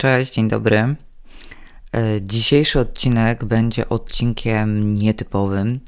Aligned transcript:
Cześć, 0.00 0.34
dzień 0.34 0.48
dobry. 0.48 0.76
E, 0.78 0.96
dzisiejszy 2.20 2.80
odcinek 2.80 3.44
będzie 3.44 3.88
odcinkiem 3.88 4.94
nietypowym, 4.94 5.80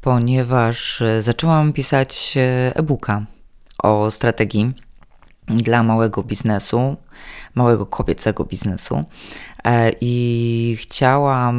ponieważ 0.00 1.02
e, 1.02 1.22
zaczęłam 1.22 1.72
pisać 1.72 2.34
e, 2.36 2.76
e-booka 2.76 3.26
o 3.82 4.10
strategii 4.10 4.72
dla 5.48 5.82
małego 5.82 6.22
biznesu, 6.22 6.96
małego 7.54 7.86
kobiecego 7.86 8.44
biznesu. 8.44 9.04
I 10.00 10.76
chciałam 10.80 11.56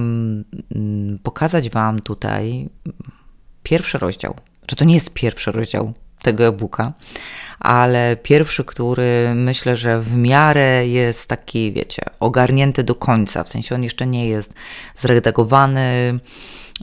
mm, 0.75 1.20
pokazać 1.23 1.70
Wam 1.70 2.00
tutaj 2.00 2.70
pierwszy 3.63 3.98
rozdział. 3.98 4.36
Czy 4.66 4.75
to 4.75 4.86
nie 4.86 4.93
jest 4.93 5.13
pierwszy 5.13 5.52
rozdział 5.52 5.93
tego 6.21 6.45
e-booka, 6.45 6.93
ale 7.59 8.17
pierwszy, 8.23 8.65
który 8.65 9.35
myślę, 9.35 9.75
że 9.75 10.01
w 10.01 10.15
miarę 10.17 10.88
jest 10.88 11.29
taki, 11.29 11.71
wiecie, 11.71 12.03
ogarnięty 12.20 12.83
do 12.83 12.95
końca, 12.95 13.44
w 13.44 13.49
sensie 13.49 13.75
on 13.75 13.84
jeszcze 13.84 14.07
nie 14.07 14.27
jest 14.27 14.53
zredagowany, 14.95 16.20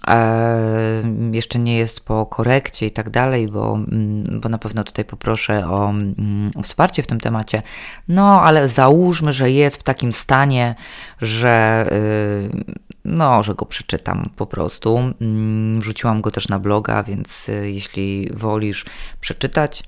e, 0.08 1.02
jeszcze 1.32 1.58
nie 1.58 1.78
jest 1.78 2.00
po 2.00 2.26
korekcie 2.26 2.86
i 2.86 2.90
tak 2.90 3.10
dalej, 3.10 3.48
bo, 3.48 3.74
mm, 3.74 4.40
bo 4.40 4.48
na 4.48 4.58
pewno 4.58 4.84
tutaj 4.84 5.04
poproszę 5.04 5.68
o, 5.70 5.90
mm, 5.90 6.50
o 6.56 6.62
wsparcie 6.62 7.02
w 7.02 7.06
tym 7.06 7.20
temacie. 7.20 7.62
No, 8.08 8.42
ale 8.42 8.68
załóżmy, 8.68 9.32
że 9.32 9.50
jest 9.50 9.76
w 9.76 9.82
takim 9.82 10.12
stanie, 10.12 10.74
że 11.20 11.86
y, 11.92 12.87
no, 13.08 13.42
że 13.42 13.54
go 13.54 13.66
przeczytam 13.66 14.30
po 14.36 14.46
prostu. 14.46 14.98
Mm, 15.20 15.80
wrzuciłam 15.80 16.20
go 16.20 16.30
też 16.30 16.48
na 16.48 16.58
bloga, 16.58 17.02
więc 17.02 17.48
y, 17.48 17.70
jeśli 17.70 18.30
wolisz 18.34 18.84
przeczytać, 19.20 19.82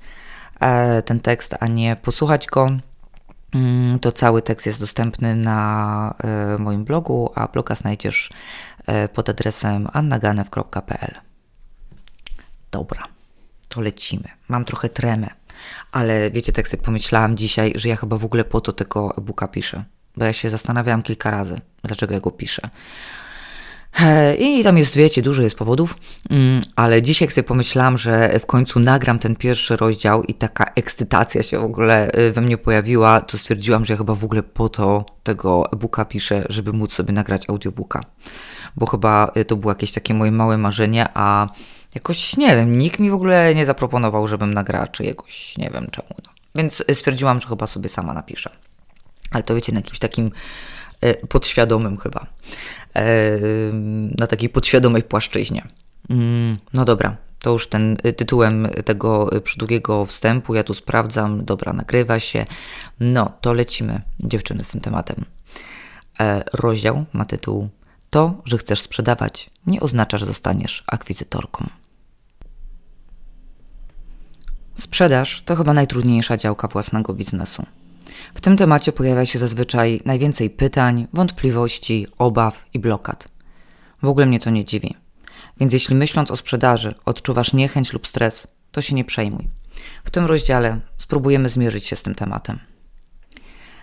E, 0.61 1.01
ten 1.01 1.19
tekst, 1.19 1.55
a 1.59 1.67
nie 1.67 1.95
posłuchać 1.95 2.47
go, 2.47 2.69
mm, 3.53 3.99
to 3.99 4.11
cały 4.11 4.41
tekst 4.41 4.65
jest 4.65 4.79
dostępny 4.79 5.35
na 5.35 6.15
e, 6.23 6.57
moim 6.57 6.83
blogu, 6.83 7.31
a 7.35 7.47
bloga 7.47 7.75
znajdziesz 7.75 8.29
e, 8.85 9.07
pod 9.07 9.29
adresem 9.29 9.87
annaganew.pl. 9.93 11.15
Dobra, 12.71 13.03
to 13.69 13.81
lecimy. 13.81 14.27
Mam 14.47 14.65
trochę 14.65 14.89
tremę, 14.89 15.27
ale 15.91 16.31
wiecie, 16.31 16.51
tak 16.51 16.67
sobie 16.67 16.83
pomyślałam 16.83 17.37
dzisiaj, 17.37 17.73
że 17.75 17.89
ja 17.89 17.95
chyba 17.95 18.17
w 18.17 18.25
ogóle 18.25 18.45
po 18.45 18.61
to 18.61 18.73
tego 18.73 19.17
e-booka 19.17 19.47
piszę, 19.47 19.83
bo 20.17 20.25
ja 20.25 20.33
się 20.33 20.49
zastanawiałam 20.49 21.01
kilka 21.01 21.31
razy, 21.31 21.61
dlaczego 21.83 22.13
ja 22.13 22.19
go 22.19 22.31
piszę. 22.31 22.69
E, 23.99 24.35
I 24.35 24.63
tam 24.63 24.77
jest, 24.77 24.95
wiecie, 24.95 25.21
dużo 25.21 25.41
jest 25.41 25.55
powodów, 25.55 25.97
mm, 26.29 26.61
ale 26.75 27.01
dzisiaj 27.01 27.29
sobie 27.29 27.47
pomyślałam, 27.47 27.97
że 27.97 28.39
w 28.39 28.45
końcu 28.45 28.79
nagram 28.79 29.19
ten 29.19 29.35
pierwszy 29.35 29.75
rozdział 29.75 30.23
i 30.23 30.33
taka 30.33 30.71
ekscytacja 30.75 31.43
się 31.43 31.59
w 31.59 31.63
ogóle 31.63 32.11
e, 32.11 32.31
we 32.31 32.41
mnie 32.41 32.57
pojawiła, 32.57 33.21
to 33.21 33.37
stwierdziłam, 33.37 33.85
że 33.85 33.93
ja 33.93 33.97
chyba 33.97 34.15
w 34.15 34.23
ogóle 34.23 34.43
po 34.43 34.69
to 34.69 35.05
tego 35.23 35.71
e-booka 35.73 36.05
piszę, 36.05 36.45
żeby 36.49 36.73
móc 36.73 36.93
sobie 36.93 37.13
nagrać 37.13 37.49
audiobooka. 37.49 38.01
Bo 38.75 38.85
chyba 38.85 39.31
e, 39.35 39.45
to 39.45 39.55
było 39.55 39.71
jakieś 39.71 39.91
takie 39.91 40.13
moje 40.13 40.31
małe 40.31 40.57
marzenie, 40.57 41.07
a 41.13 41.47
jakoś, 41.95 42.37
nie 42.37 42.55
wiem, 42.55 42.77
nikt 42.77 42.99
mi 42.99 43.09
w 43.09 43.13
ogóle 43.13 43.55
nie 43.55 43.65
zaproponował, 43.65 44.27
żebym 44.27 44.53
nagrała 44.53 44.85
jakoś 44.99 45.57
nie 45.57 45.69
wiem 45.69 45.87
czemu. 45.91 46.09
No. 46.23 46.31
Więc 46.55 46.83
stwierdziłam, 46.93 47.41
że 47.41 47.47
chyba 47.47 47.67
sobie 47.67 47.89
sama 47.89 48.13
napiszę. 48.13 48.49
Ale 49.31 49.43
to 49.43 49.55
wiecie, 49.55 49.71
na 49.71 49.79
jakimś 49.79 49.99
takim 49.99 50.31
podświadomym 51.29 51.97
chyba. 51.97 52.25
E, 52.95 53.39
na 54.17 54.27
takiej 54.27 54.49
podświadomej 54.49 55.03
płaszczyźnie. 55.03 55.67
Mm, 56.09 56.57
no 56.73 56.85
dobra, 56.85 57.17
to 57.41 57.51
już 57.51 57.67
ten 57.67 57.97
y, 58.05 58.13
tytułem 58.13 58.67
tego 58.85 59.29
przydługiego 59.43 60.05
wstępu. 60.05 60.55
Ja 60.55 60.63
tu 60.63 60.73
sprawdzam, 60.73 61.45
dobra, 61.45 61.73
nagrywa 61.73 62.19
się. 62.19 62.45
No, 62.99 63.31
to 63.41 63.53
lecimy, 63.53 64.01
dziewczyny, 64.19 64.63
z 64.63 64.69
tym 64.69 64.81
tematem. 64.81 65.25
E, 66.19 66.43
rozdział 66.53 67.05
ma 67.13 67.25
tytuł 67.25 67.69
To, 68.09 68.41
że 68.45 68.57
chcesz 68.57 68.81
sprzedawać, 68.81 69.49
nie 69.65 69.81
oznacza, 69.81 70.17
że 70.17 70.25
zostaniesz 70.25 70.83
akwizytorką. 70.87 71.69
Sprzedaż 74.75 75.41
to 75.45 75.55
chyba 75.55 75.73
najtrudniejsza 75.73 76.37
działka 76.37 76.67
własnego 76.67 77.13
biznesu. 77.13 77.65
W 78.33 78.41
tym 78.41 78.57
temacie 78.57 78.91
pojawia 78.91 79.25
się 79.25 79.39
zazwyczaj 79.39 80.01
najwięcej 80.05 80.49
pytań, 80.49 81.07
wątpliwości, 81.13 82.07
obaw 82.17 82.65
i 82.73 82.79
blokad. 82.79 83.27
W 84.01 84.07
ogóle 84.07 84.25
mnie 84.25 84.39
to 84.39 84.49
nie 84.49 84.65
dziwi. 84.65 84.95
Więc 85.59 85.73
jeśli 85.73 85.95
myśląc 85.95 86.31
o 86.31 86.35
sprzedaży 86.35 86.95
odczuwasz 87.05 87.53
niechęć 87.53 87.93
lub 87.93 88.07
stres, 88.07 88.47
to 88.71 88.81
się 88.81 88.95
nie 88.95 89.05
przejmuj. 89.05 89.47
W 90.03 90.11
tym 90.11 90.25
rozdziale 90.25 90.79
spróbujemy 90.97 91.49
zmierzyć 91.49 91.85
się 91.85 91.95
z 91.95 92.03
tym 92.03 92.15
tematem. 92.15 92.59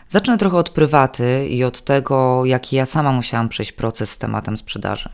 Zacznę 0.09 0.39
trochę 0.39 0.57
od 0.57 0.71
prywaty 0.71 1.49
i 1.49 1.65
od 1.65 1.85
tego, 1.85 2.45
jaki 2.45 2.77
ja 2.77 2.87
sama 2.87 3.13
musiałam 3.13 3.49
przejść 3.49 3.73
proces 3.73 4.11
z 4.11 4.19
tematem 4.19 4.57
sprzedaży. 4.57 5.09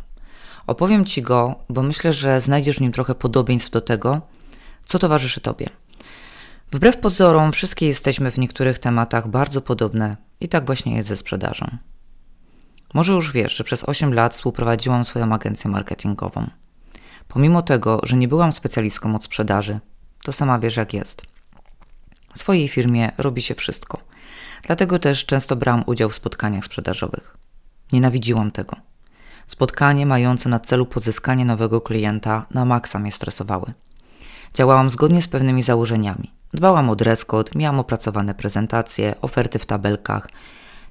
Opowiem 0.67 1.05
Ci 1.05 1.23
go, 1.23 1.55
bo 1.69 1.83
myślę, 1.83 2.13
że 2.13 2.41
znajdziesz 2.41 2.77
w 2.77 2.81
nim 2.81 2.93
trochę 2.93 3.15
podobieństw 3.15 3.71
do 3.71 3.81
tego, 3.81 4.21
co 4.85 4.99
towarzyszy 4.99 5.41
Tobie. 5.41 5.69
Wbrew 6.75 6.97
pozorom, 6.97 7.53
wszystkie 7.53 7.87
jesteśmy 7.87 8.31
w 8.31 8.39
niektórych 8.39 8.79
tematach 8.79 9.29
bardzo 9.29 9.61
podobne 9.61 10.17
i 10.41 10.49
tak 10.49 10.67
właśnie 10.67 10.97
jest 10.97 11.09
ze 11.09 11.17
sprzedażą. 11.17 11.67
Może 12.95 13.13
już 13.13 13.33
wiesz, 13.33 13.57
że 13.57 13.65
przez 13.65 13.85
8 13.85 14.15
lat 14.15 14.35
współprowadziłam 14.35 15.05
swoją 15.05 15.33
agencję 15.33 15.71
marketingową. 15.71 16.51
Pomimo 17.29 17.63
tego, 17.63 18.01
że 18.03 18.17
nie 18.17 18.29
byłam 18.29 18.53
specjalistką 18.53 19.15
od 19.15 19.25
sprzedaży, 19.25 19.81
to 20.25 20.33
sama 20.33 20.59
wiesz 20.59 20.77
jak 20.77 20.95
jest. 20.95 21.23
W 22.35 22.39
swojej 22.39 22.69
firmie 22.69 23.13
robi 23.19 23.43
się 23.43 23.55
wszystko. 23.55 24.01
Dlatego 24.63 24.99
też 24.99 25.27
często 25.27 25.57
brałam 25.57 25.83
udział 25.87 26.11
w 26.11 26.15
spotkaniach 26.15 26.65
sprzedażowych. 26.65 27.37
Nienawidziłam 27.93 28.51
tego. 28.51 28.77
Spotkanie 29.47 30.07
mające 30.07 30.49
na 30.49 30.61
celu 30.61 30.87
pozyskanie 30.87 31.45
nowego 31.45 31.81
klienta 31.81 32.47
na 32.51 32.65
maksa 32.65 32.99
mnie 32.99 33.13
stresowały. 33.13 33.73
Działałam 34.55 34.91
zgodnie 34.91 35.23
z 35.23 35.29
pewnymi 35.29 35.63
założeniami. 35.63 36.34
Dbałam 36.55 36.91
o 36.91 36.97
dress 36.97 37.25
code, 37.25 37.51
miałam 37.55 37.81
opracowane 37.81 38.35
prezentacje, 38.35 39.15
oferty 39.21 39.59
w 39.59 39.67
tabelkach. 39.67 40.29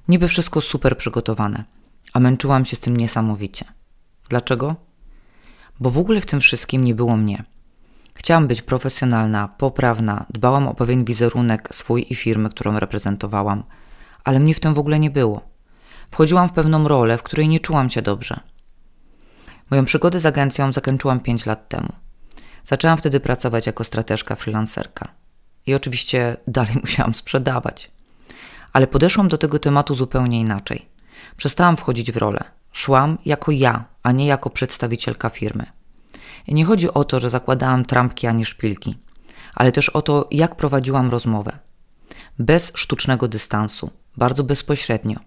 Niby 0.08 0.28
wszystko 0.28 0.60
super 0.60 0.98
przygotowane, 0.98 1.64
a 2.12 2.20
męczyłam 2.20 2.64
się 2.64 2.76
z 2.76 2.80
tym 2.80 2.96
niesamowicie. 2.96 3.64
Dlaczego? 4.28 4.76
Bo 5.80 5.90
w 5.90 5.98
ogóle 5.98 6.20
w 6.20 6.26
tym 6.26 6.40
wszystkim 6.40 6.84
nie 6.84 6.94
było 6.94 7.16
mnie. 7.16 7.44
Chciałam 8.14 8.46
być 8.46 8.62
profesjonalna, 8.62 9.48
poprawna, 9.48 10.26
dbałam 10.30 10.68
o 10.68 10.74
pewien 10.74 11.04
wizerunek 11.04 11.68
swój 11.74 12.06
i 12.10 12.14
firmy, 12.14 12.50
którą 12.50 12.78
reprezentowałam, 12.78 13.62
ale 14.24 14.40
mnie 14.40 14.54
w 14.54 14.60
tym 14.60 14.74
w 14.74 14.78
ogóle 14.78 14.98
nie 14.98 15.10
było. 15.10 15.40
Wchodziłam 16.10 16.48
w 16.48 16.52
pewną 16.52 16.88
rolę, 16.88 17.18
w 17.18 17.22
której 17.22 17.48
nie 17.48 17.60
czułam 17.60 17.90
się 17.90 18.02
dobrze. 18.02 18.40
Moją 19.70 19.84
przygodę 19.84 20.20
z 20.20 20.26
agencją 20.26 20.72
zakończyłam 20.72 21.20
5 21.20 21.46
lat 21.46 21.68
temu. 21.68 21.92
Zaczęłam 22.64 22.98
wtedy 22.98 23.20
pracować 23.20 23.66
jako 23.66 23.84
strateżka 23.84 24.34
freelancerka. 24.34 25.23
I 25.66 25.74
oczywiście 25.74 26.36
dalej 26.48 26.74
musiałam 26.82 27.14
sprzedawać. 27.14 27.90
Ale 28.72 28.86
podeszłam 28.86 29.28
do 29.28 29.38
tego 29.38 29.58
tematu 29.58 29.94
zupełnie 29.94 30.40
inaczej. 30.40 30.88
Przestałam 31.36 31.76
wchodzić 31.76 32.12
w 32.12 32.16
rolę. 32.16 32.44
Szłam 32.72 33.18
jako 33.24 33.52
ja, 33.52 33.84
a 34.02 34.12
nie 34.12 34.26
jako 34.26 34.50
przedstawicielka 34.50 35.28
firmy. 35.30 35.66
I 36.46 36.54
nie 36.54 36.64
chodzi 36.64 36.94
o 36.94 37.04
to, 37.04 37.20
że 37.20 37.30
zakładałam 37.30 37.84
trampki 37.84 38.26
ani 38.26 38.44
szpilki, 38.44 38.98
ale 39.54 39.72
też 39.72 39.88
o 39.88 40.02
to, 40.02 40.28
jak 40.30 40.56
prowadziłam 40.56 41.10
rozmowę. 41.10 41.58
Bez 42.38 42.72
sztucznego 42.74 43.28
dystansu, 43.28 43.90
bardzo 44.16 44.44
bezpośrednio, 44.44 45.18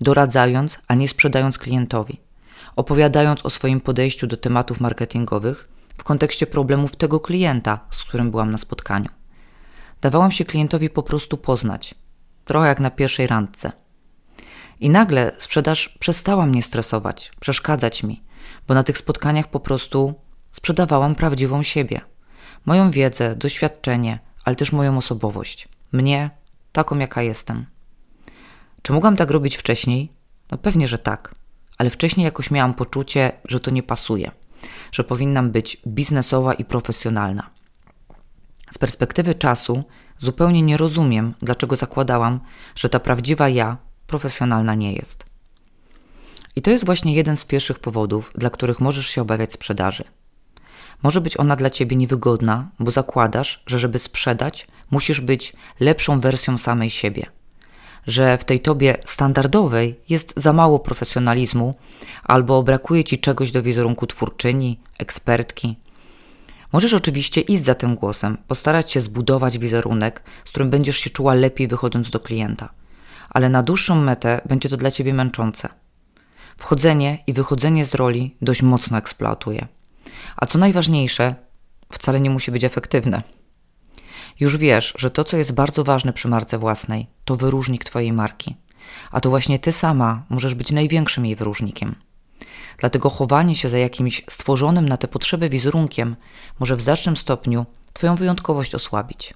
doradzając, 0.00 0.78
a 0.88 0.94
nie 0.94 1.08
sprzedając 1.08 1.58
klientowi, 1.58 2.20
opowiadając 2.76 3.46
o 3.46 3.50
swoim 3.50 3.80
podejściu 3.80 4.26
do 4.26 4.36
tematów 4.36 4.80
marketingowych 4.80 5.68
w 5.98 6.04
kontekście 6.04 6.46
problemów 6.46 6.96
tego 6.96 7.20
klienta, 7.20 7.80
z 7.90 8.04
którym 8.04 8.30
byłam 8.30 8.50
na 8.50 8.58
spotkaniu. 8.58 9.08
Dawałam 10.00 10.32
się 10.32 10.44
klientowi 10.44 10.90
po 10.90 11.02
prostu 11.02 11.36
poznać, 11.36 11.94
trochę 12.44 12.68
jak 12.68 12.80
na 12.80 12.90
pierwszej 12.90 13.26
randce. 13.26 13.72
I 14.80 14.90
nagle 14.90 15.32
sprzedaż 15.38 15.88
przestała 15.88 16.46
mnie 16.46 16.62
stresować, 16.62 17.32
przeszkadzać 17.40 18.02
mi, 18.02 18.22
bo 18.68 18.74
na 18.74 18.82
tych 18.82 18.98
spotkaniach 18.98 19.48
po 19.48 19.60
prostu 19.60 20.14
sprzedawałam 20.50 21.14
prawdziwą 21.14 21.62
siebie. 21.62 22.00
Moją 22.66 22.90
wiedzę, 22.90 23.36
doświadczenie, 23.36 24.18
ale 24.44 24.56
też 24.56 24.72
moją 24.72 24.96
osobowość. 24.96 25.68
Mnie, 25.92 26.30
taką 26.72 26.98
jaka 26.98 27.22
jestem. 27.22 27.66
Czy 28.82 28.92
mogłam 28.92 29.16
tak 29.16 29.30
robić 29.30 29.56
wcześniej? 29.56 30.12
No 30.50 30.58
pewnie, 30.58 30.88
że 30.88 30.98
tak, 30.98 31.34
ale 31.78 31.90
wcześniej 31.90 32.24
jakoś 32.24 32.50
miałam 32.50 32.74
poczucie, 32.74 33.32
że 33.44 33.60
to 33.60 33.70
nie 33.70 33.82
pasuje, 33.82 34.30
że 34.92 35.04
powinnam 35.04 35.50
być 35.50 35.76
biznesowa 35.86 36.54
i 36.54 36.64
profesjonalna. 36.64 37.50
Z 38.70 38.78
perspektywy 38.78 39.34
czasu 39.34 39.84
zupełnie 40.18 40.62
nie 40.62 40.76
rozumiem, 40.76 41.34
dlaczego 41.42 41.76
zakładałam, 41.76 42.40
że 42.74 42.88
ta 42.88 43.00
prawdziwa 43.00 43.48
ja 43.48 43.76
profesjonalna 44.06 44.74
nie 44.74 44.92
jest. 44.92 45.26
I 46.56 46.62
to 46.62 46.70
jest 46.70 46.86
właśnie 46.86 47.14
jeden 47.14 47.36
z 47.36 47.44
pierwszych 47.44 47.78
powodów, 47.78 48.32
dla 48.34 48.50
których 48.50 48.80
możesz 48.80 49.06
się 49.06 49.22
obawiać 49.22 49.52
sprzedaży. 49.52 50.04
Może 51.02 51.20
być 51.20 51.36
ona 51.36 51.56
dla 51.56 51.70
ciebie 51.70 51.96
niewygodna, 51.96 52.68
bo 52.78 52.90
zakładasz, 52.90 53.62
że 53.66 53.78
żeby 53.78 53.98
sprzedać, 53.98 54.66
musisz 54.90 55.20
być 55.20 55.52
lepszą 55.80 56.20
wersją 56.20 56.58
samej 56.58 56.90
siebie. 56.90 57.26
że 58.06 58.38
w 58.38 58.44
tej 58.44 58.60
tobie 58.60 58.98
standardowej 59.04 60.00
jest 60.08 60.34
za 60.36 60.52
mało 60.52 60.78
profesjonalizmu 60.78 61.74
albo 62.24 62.62
brakuje 62.62 63.04
ci 63.04 63.18
czegoś 63.18 63.52
do 63.52 63.62
wizerunku 63.62 64.06
twórczyni, 64.06 64.80
ekspertki. 64.98 65.76
Możesz 66.72 66.94
oczywiście 66.94 67.40
iść 67.40 67.64
za 67.64 67.74
tym 67.74 67.94
głosem, 67.94 68.38
postarać 68.48 68.90
się 68.90 69.00
zbudować 69.00 69.58
wizerunek, 69.58 70.22
z 70.44 70.50
którym 70.50 70.70
będziesz 70.70 70.96
się 70.96 71.10
czuła 71.10 71.34
lepiej 71.34 71.68
wychodząc 71.68 72.10
do 72.10 72.20
klienta, 72.20 72.68
ale 73.30 73.48
na 73.48 73.62
dłuższą 73.62 74.00
metę 74.00 74.40
będzie 74.48 74.68
to 74.68 74.76
dla 74.76 74.90
ciebie 74.90 75.14
męczące. 75.14 75.68
Wchodzenie 76.56 77.18
i 77.26 77.32
wychodzenie 77.32 77.84
z 77.84 77.94
roli 77.94 78.36
dość 78.42 78.62
mocno 78.62 78.98
eksploatuje. 78.98 79.66
A 80.36 80.46
co 80.46 80.58
najważniejsze, 80.58 81.34
wcale 81.92 82.20
nie 82.20 82.30
musi 82.30 82.50
być 82.50 82.64
efektywne. 82.64 83.22
Już 84.40 84.56
wiesz, 84.56 84.94
że 84.98 85.10
to, 85.10 85.24
co 85.24 85.36
jest 85.36 85.52
bardzo 85.52 85.84
ważne 85.84 86.12
przy 86.12 86.28
marce 86.28 86.58
własnej, 86.58 87.06
to 87.24 87.36
wyróżnik 87.36 87.84
Twojej 87.84 88.12
marki. 88.12 88.56
A 89.10 89.20
to 89.20 89.30
właśnie 89.30 89.58
Ty 89.58 89.72
sama 89.72 90.24
możesz 90.28 90.54
być 90.54 90.72
największym 90.72 91.26
jej 91.26 91.36
wyróżnikiem. 91.36 91.94
Dlatego 92.78 93.10
chowanie 93.10 93.54
się 93.54 93.68
za 93.68 93.78
jakimś 93.78 94.22
stworzonym 94.30 94.88
na 94.88 94.96
te 94.96 95.08
potrzeby 95.08 95.48
wizerunkiem 95.48 96.16
może 96.58 96.76
w 96.76 96.80
znacznym 96.80 97.16
stopniu 97.16 97.66
Twoją 97.92 98.14
wyjątkowość 98.14 98.74
osłabić. 98.74 99.34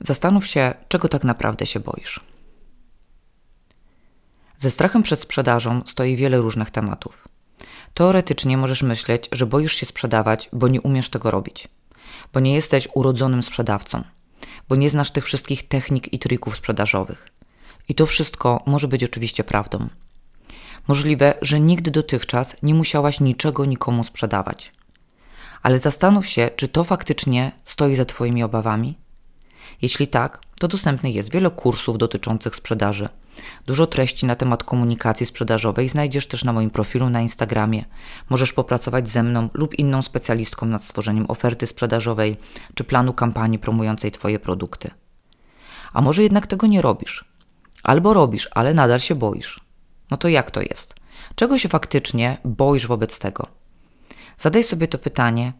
Zastanów 0.00 0.46
się, 0.46 0.74
czego 0.88 1.08
tak 1.08 1.24
naprawdę 1.24 1.66
się 1.66 1.80
boisz. 1.80 2.20
Ze 4.56 4.70
strachem 4.70 5.02
przed 5.02 5.20
sprzedażą 5.20 5.82
stoi 5.86 6.16
wiele 6.16 6.38
różnych 6.38 6.70
tematów. 6.70 7.28
Teoretycznie 7.94 8.56
możesz 8.56 8.82
myśleć, 8.82 9.28
że 9.32 9.46
boisz 9.46 9.74
się 9.74 9.86
sprzedawać, 9.86 10.48
bo 10.52 10.68
nie 10.68 10.80
umiesz 10.80 11.08
tego 11.08 11.30
robić, 11.30 11.68
bo 12.32 12.40
nie 12.40 12.54
jesteś 12.54 12.88
urodzonym 12.94 13.42
sprzedawcą, 13.42 14.04
bo 14.68 14.76
nie 14.76 14.90
znasz 14.90 15.10
tych 15.10 15.24
wszystkich 15.24 15.68
technik 15.68 16.12
i 16.12 16.18
trików 16.18 16.56
sprzedażowych. 16.56 17.28
I 17.88 17.94
to 17.94 18.06
wszystko 18.06 18.62
może 18.66 18.88
być 18.88 19.04
oczywiście 19.04 19.44
prawdą. 19.44 19.88
Możliwe, 20.88 21.34
że 21.42 21.60
nigdy 21.60 21.90
dotychczas 21.90 22.56
nie 22.62 22.74
musiałaś 22.74 23.20
niczego 23.20 23.64
nikomu 23.64 24.04
sprzedawać. 24.04 24.72
Ale 25.62 25.78
zastanów 25.78 26.26
się, 26.26 26.50
czy 26.56 26.68
to 26.68 26.84
faktycznie 26.84 27.52
stoi 27.64 27.96
za 27.96 28.04
Twoimi 28.04 28.42
obawami? 28.42 28.98
Jeśli 29.82 30.08
tak, 30.08 30.40
to 30.60 30.68
dostępnych 30.68 31.14
jest 31.14 31.32
wiele 31.32 31.50
kursów 31.50 31.98
dotyczących 31.98 32.56
sprzedaży 32.56 33.08
Dużo 33.66 33.86
treści 33.86 34.26
na 34.26 34.36
temat 34.36 34.64
komunikacji 34.64 35.26
sprzedażowej 35.26 35.88
znajdziesz 35.88 36.26
też 36.26 36.44
na 36.44 36.52
moim 36.52 36.70
profilu 36.70 37.10
na 37.10 37.20
Instagramie. 37.20 37.84
Możesz 38.30 38.52
popracować 38.52 39.08
ze 39.08 39.22
mną 39.22 39.48
lub 39.54 39.74
inną 39.74 40.02
specjalistką 40.02 40.66
nad 40.66 40.84
stworzeniem 40.84 41.30
oferty 41.30 41.66
sprzedażowej 41.66 42.36
czy 42.74 42.84
planu 42.84 43.12
kampanii 43.12 43.58
promującej 43.58 44.10
Twoje 44.10 44.38
produkty. 44.38 44.90
A 45.92 46.02
może 46.02 46.22
jednak 46.22 46.46
tego 46.46 46.66
nie 46.66 46.82
robisz? 46.82 47.24
Albo 47.82 48.14
robisz, 48.14 48.48
ale 48.54 48.74
nadal 48.74 49.00
się 49.00 49.14
boisz. 49.14 49.65
No 50.10 50.16
to 50.16 50.28
jak 50.28 50.50
to 50.50 50.60
jest? 50.60 50.94
Czego 51.34 51.58
się 51.58 51.68
faktycznie 51.68 52.38
boisz 52.44 52.86
wobec 52.86 53.18
tego? 53.18 53.46
Zadaj 54.38 54.64
sobie 54.64 54.88
to 54.88 54.98
pytanie 54.98 55.52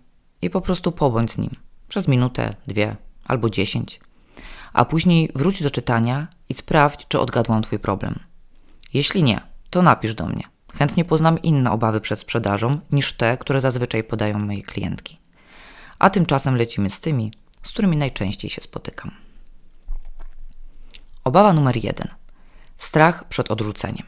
i 0.43 0.51
po 0.51 0.61
prostu 0.61 0.93
pobądź 0.93 1.33
z 1.33 1.39
nim 1.39 1.57
przez 1.89 2.09
minutę, 2.09 2.55
dwie 2.67 2.97
albo 3.25 3.51
dziesięć 3.51 4.01
a 4.77 4.85
później 4.85 5.31
wróć 5.35 5.63
do 5.63 5.71
czytania 5.71 6.29
i 6.49 6.55
sprawdź, 6.55 7.07
czy 7.09 7.21
odgadłam 7.21 7.63
Twój 7.63 7.79
problem. 7.79 8.19
Jeśli 8.95 9.23
nie, 9.23 9.41
to 9.71 9.83
napisz 9.83 10.15
do 10.15 10.27
mnie. 10.27 10.43
Chętnie 10.75 11.05
poznam 11.05 11.43
inne 11.43 11.71
obawy 11.71 12.01
przed 12.01 12.19
sprzedażą 12.19 12.81
niż 12.93 13.13
te, 13.13 13.37
które 13.37 13.61
zazwyczaj 13.61 14.05
podają 14.05 14.39
moje 14.39 14.63
klientki. 14.63 15.19
A 15.99 16.11
tymczasem 16.11 16.57
lecimy 16.57 16.91
z 16.91 17.01
tymi, 17.01 17.33
z 17.63 17.71
którymi 17.71 17.97
najczęściej 17.97 18.51
się 18.51 18.61
spotykam. 18.61 19.11
Obawa 21.25 21.53
numer 21.53 21.85
jeden: 21.85 22.09
strach 22.77 23.29
przed 23.29 23.51
odrzuceniem. 23.51 24.07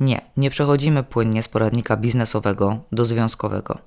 Nie, 0.00 0.20
nie 0.36 0.50
przechodzimy 0.50 1.02
płynnie 1.02 1.42
z 1.42 1.48
poradnika 1.48 1.96
biznesowego 1.96 2.78
do 2.92 3.04
związkowego. 3.04 3.78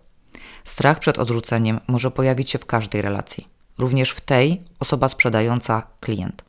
Strach 0.63 0.99
przed 0.99 1.17
odrzuceniem 1.17 1.79
może 1.87 2.11
pojawić 2.11 2.49
się 2.49 2.59
w 2.59 2.65
każdej 2.65 3.01
relacji 3.01 3.57
również 3.77 4.11
w 4.11 4.21
tej 4.21 4.61
osoba 4.79 5.09
sprzedająca 5.09 5.87
klient. 5.99 6.45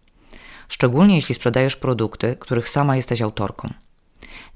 Szczególnie 0.69 1.17
jeśli 1.17 1.35
sprzedajesz 1.35 1.77
produkty, 1.77 2.37
których 2.41 2.69
sama 2.69 2.97
jesteś 2.97 3.23
autorką. 3.23 3.73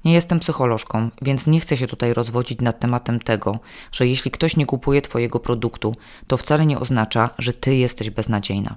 Nie 0.05 0.13
jestem 0.13 0.39
psycholożką, 0.39 1.09
więc 1.21 1.47
nie 1.47 1.59
chcę 1.59 1.77
się 1.77 1.87
tutaj 1.87 2.13
rozwodzić 2.13 2.61
nad 2.61 2.79
tematem 2.79 3.19
tego, 3.19 3.59
że 3.91 4.07
jeśli 4.07 4.31
ktoś 4.31 4.57
nie 4.57 4.65
kupuje 4.65 5.01
Twojego 5.01 5.39
produktu, 5.39 5.95
to 6.27 6.37
wcale 6.37 6.65
nie 6.65 6.79
oznacza, 6.79 7.29
że 7.37 7.53
Ty 7.53 7.75
jesteś 7.75 8.09
beznadziejna. 8.09 8.75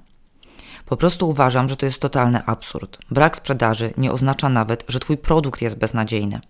Po 0.87 0.97
prostu 0.97 1.29
uważam, 1.29 1.69
że 1.69 1.77
to 1.77 1.87
jest 1.87 2.01
totalny 2.01 2.47
absurd. 2.47 2.99
Brak 3.11 3.37
sprzedaży 3.37 3.95
nie 3.97 4.13
oznacza 4.13 4.49
nawet, 4.49 4.85
że 4.89 5.01
Twój 5.01 5.17
produkt 5.17 5.63
jest 5.63 5.79
beznadziejny. 5.79 6.41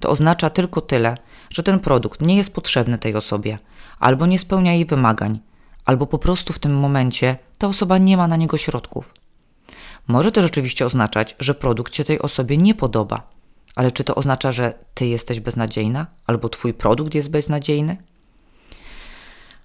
To 0.00 0.10
oznacza 0.10 0.50
tylko 0.50 0.80
tyle, 0.80 1.16
że 1.50 1.62
ten 1.62 1.80
produkt 1.80 2.20
nie 2.20 2.36
jest 2.36 2.54
potrzebny 2.54 2.98
tej 2.98 3.14
osobie 3.14 3.58
albo 3.98 4.26
nie 4.26 4.38
spełnia 4.38 4.72
jej 4.72 4.84
wymagań, 4.84 5.40
albo 5.84 6.06
po 6.06 6.18
prostu 6.18 6.52
w 6.52 6.58
tym 6.58 6.78
momencie 6.78 7.38
ta 7.58 7.66
osoba 7.66 7.98
nie 7.98 8.16
ma 8.16 8.28
na 8.28 8.36
niego 8.36 8.56
środków. 8.56 9.14
Może 10.08 10.32
to 10.32 10.42
rzeczywiście 10.42 10.86
oznaczać, 10.86 11.36
że 11.38 11.54
produkt 11.54 11.94
się 11.94 12.04
tej 12.04 12.18
osobie 12.18 12.56
nie 12.56 12.74
podoba, 12.74 13.28
ale 13.76 13.90
czy 13.90 14.04
to 14.04 14.14
oznacza, 14.14 14.52
że 14.52 14.74
ty 14.94 15.06
jesteś 15.06 15.40
beznadziejna, 15.40 16.06
albo 16.26 16.48
twój 16.48 16.74
produkt 16.74 17.14
jest 17.14 17.30
beznadziejny? 17.30 17.96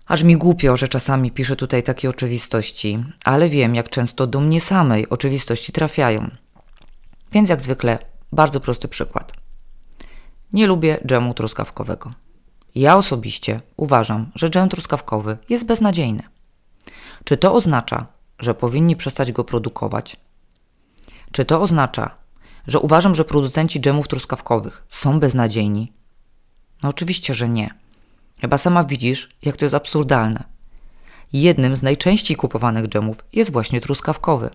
Aż 0.06 0.24
mi 0.24 0.38
głupio, 0.38 0.78
że 0.78 0.88
czasami 0.88 1.32
piszę 1.32 1.56
tutaj 1.56 1.84
takie 1.84 2.10
oczywistości, 2.10 3.04
ale 3.24 3.50
wiem, 3.50 3.76
jak 3.76 3.90
często 3.90 4.28
do 4.28 4.40
mnie 4.40 4.62
samej 4.62 5.10
oczywistości 5.10 5.72
trafiają. 5.72 6.30
Więc 7.32 7.50
jak 7.50 7.62
zwykle, 7.62 8.00
bardzo 8.32 8.60
prosty 8.60 8.88
przykład. 8.88 9.34
Nie 10.54 10.68
lubię 10.68 11.00
dżemu 11.06 11.34
truskawkowego. 11.34 12.14
Ja 12.76 12.98
osobiście 12.98 13.62
uważam, 13.78 14.32
że 14.36 14.50
dżem 14.50 14.70
truskawkowy 14.70 15.38
jest 15.50 15.66
beznadziejny. 15.66 16.24
Czy 17.24 17.38
to 17.38 17.54
oznacza, 17.54 18.08
że 18.40 18.54
powinni 18.54 18.96
przestać 18.96 19.32
go 19.32 19.44
produkować? 19.44 20.18
Czy 21.32 21.46
to 21.46 21.62
oznacza, 21.62 22.16
że 22.68 22.80
uważam, 22.80 23.16
że 23.16 23.26
producenci 23.26 23.82
dżemów 23.82 24.08
truskawkowych 24.08 24.84
są 24.90 25.20
beznadziejni? 25.20 25.94
No 26.84 26.90
oczywiście, 26.90 27.34
że 27.34 27.50
nie. 27.50 27.74
Chyba 28.42 28.58
sama 28.58 28.84
widzisz, 28.84 29.30
jak 29.42 29.58
to 29.58 29.66
jest 29.66 29.76
absurdalne. 29.76 30.44
Jednym 31.34 31.76
z 31.76 31.84
najczęściej 31.84 32.38
kupowanych 32.38 32.88
dżemów 32.88 33.18
jest 33.34 33.52
właśnie 33.52 33.82
truskawkowy. 33.82 34.50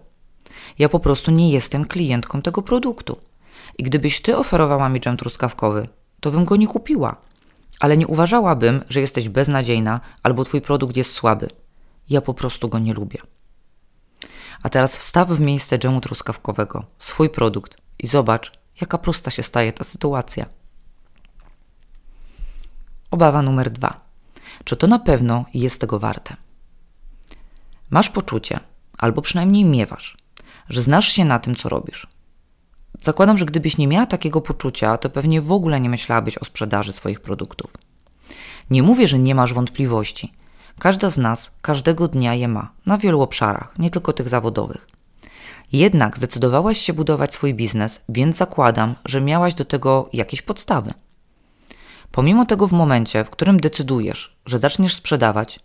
Ja 0.78 0.88
po 0.88 1.00
prostu 1.00 1.30
nie 1.30 1.50
jestem 1.50 1.84
klientką 1.84 2.42
tego 2.42 2.62
produktu. 2.62 3.18
I 3.78 3.82
gdybyś 3.82 4.20
ty 4.20 4.36
oferowała 4.36 4.88
mi 4.88 5.00
dżem 5.00 5.16
truskawkowy, 5.16 5.88
to 6.20 6.30
bym 6.30 6.44
go 6.44 6.56
nie 6.56 6.66
kupiła 6.66 7.16
ale 7.80 7.96
nie 7.96 8.06
uważałabym, 8.06 8.84
że 8.88 9.00
jesteś 9.00 9.28
beznadziejna 9.28 10.00
albo 10.22 10.44
twój 10.44 10.60
produkt 10.60 10.96
jest 10.96 11.12
słaby. 11.12 11.48
Ja 12.08 12.20
po 12.20 12.34
prostu 12.34 12.68
go 12.68 12.78
nie 12.78 12.92
lubię. 12.92 13.18
A 14.62 14.68
teraz 14.68 14.96
wstaw 14.96 15.28
w 15.28 15.40
miejsce 15.40 15.78
dżemu 15.78 16.00
truskawkowego, 16.00 16.84
swój 16.98 17.30
produkt 17.30 17.76
i 17.98 18.06
zobacz, 18.06 18.52
jaka 18.80 18.98
prosta 18.98 19.30
się 19.30 19.42
staje 19.42 19.72
ta 19.72 19.84
sytuacja. 19.84 20.46
Obawa 23.10 23.42
numer 23.42 23.70
dwa. 23.70 24.00
Czy 24.64 24.76
to 24.76 24.86
na 24.86 24.98
pewno 24.98 25.44
jest 25.54 25.80
tego 25.80 25.98
warte? 25.98 26.36
Masz 27.90 28.10
poczucie, 28.10 28.60
albo 28.98 29.22
przynajmniej 29.22 29.64
miewasz, 29.64 30.16
że 30.68 30.82
znasz 30.82 31.08
się 31.08 31.24
na 31.24 31.38
tym, 31.38 31.54
co 31.54 31.68
robisz, 31.68 32.06
Zakładam, 33.02 33.38
że 33.38 33.46
gdybyś 33.46 33.78
nie 33.78 33.86
miała 33.88 34.06
takiego 34.06 34.40
poczucia, 34.40 34.96
to 34.96 35.10
pewnie 35.10 35.40
w 35.40 35.52
ogóle 35.52 35.80
nie 35.80 35.90
myślałabyś 35.90 36.38
o 36.38 36.44
sprzedaży 36.44 36.92
swoich 36.92 37.20
produktów. 37.20 37.70
Nie 38.70 38.82
mówię, 38.82 39.08
że 39.08 39.18
nie 39.18 39.34
masz 39.34 39.54
wątpliwości. 39.54 40.32
Każda 40.78 41.08
z 41.08 41.18
nas 41.18 41.50
każdego 41.62 42.08
dnia 42.08 42.34
je 42.34 42.48
ma, 42.48 42.72
na 42.86 42.98
wielu 42.98 43.20
obszarach, 43.20 43.74
nie 43.78 43.90
tylko 43.90 44.12
tych 44.12 44.28
zawodowych. 44.28 44.88
Jednak 45.72 46.16
zdecydowałaś 46.16 46.78
się 46.78 46.92
budować 46.92 47.34
swój 47.34 47.54
biznes, 47.54 48.00
więc 48.08 48.36
zakładam, 48.36 48.94
że 49.04 49.20
miałaś 49.20 49.54
do 49.54 49.64
tego 49.64 50.08
jakieś 50.12 50.42
podstawy. 50.42 50.94
Pomimo 52.12 52.46
tego, 52.46 52.66
w 52.66 52.72
momencie, 52.72 53.24
w 53.24 53.30
którym 53.30 53.60
decydujesz, 53.60 54.36
że 54.46 54.58
zaczniesz 54.58 54.94
sprzedawać, 54.94 55.60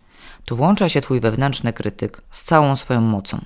to 0.46 0.56
włącza 0.56 0.90
się 0.90 1.02
Twój 1.02 1.20
wewnętrzny 1.20 1.74
krytyk 1.74 2.22
z 2.32 2.44
całą 2.44 2.76
swoją 2.76 3.02
mocą. 3.02 3.46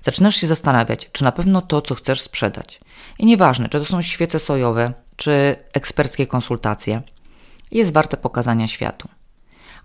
Zaczynasz 0.00 0.36
się 0.36 0.46
zastanawiać, 0.46 1.10
czy 1.12 1.24
na 1.24 1.32
pewno 1.32 1.62
to, 1.62 1.82
co 1.82 1.94
chcesz 1.94 2.20
sprzedać, 2.20 2.80
i 3.18 3.26
nieważne, 3.26 3.68
czy 3.68 3.78
to 3.78 3.84
są 3.84 4.02
świece 4.02 4.38
sojowe, 4.38 4.92
czy 5.16 5.56
eksperckie 5.72 6.26
konsultacje, 6.26 7.02
jest 7.70 7.92
warte 7.92 8.16
pokazania 8.16 8.68
światu. 8.68 9.08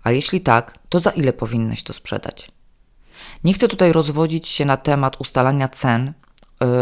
A 0.02 0.10
jeśli 0.10 0.40
tak, 0.40 0.78
to 0.88 1.00
za 1.00 1.10
ile 1.10 1.32
powinnaś 1.32 1.82
to 1.82 1.92
sprzedać? 1.92 2.50
Nie 3.44 3.52
chcę 3.54 3.68
tutaj 3.68 3.92
rozwodzić 3.92 4.48
się 4.48 4.64
na 4.64 4.76
temat 4.76 5.20
ustalania 5.20 5.68
cen, 5.68 6.12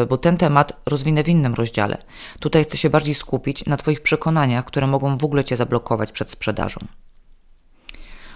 bo 0.08 0.16
ten 0.18 0.36
temat 0.36 0.80
rozwinę 0.86 1.24
w 1.24 1.28
innym 1.28 1.54
rozdziale. 1.54 1.98
Tutaj 2.40 2.64
chcę 2.64 2.76
się 2.76 2.90
bardziej 2.90 3.14
skupić 3.14 3.66
na 3.66 3.76
Twoich 3.76 4.00
przekonaniach, 4.00 4.64
które 4.64 4.86
mogą 4.86 5.18
w 5.18 5.24
ogóle 5.24 5.44
Cię 5.44 5.56
zablokować 5.56 6.12
przed 6.12 6.30
sprzedażą. 6.30 6.80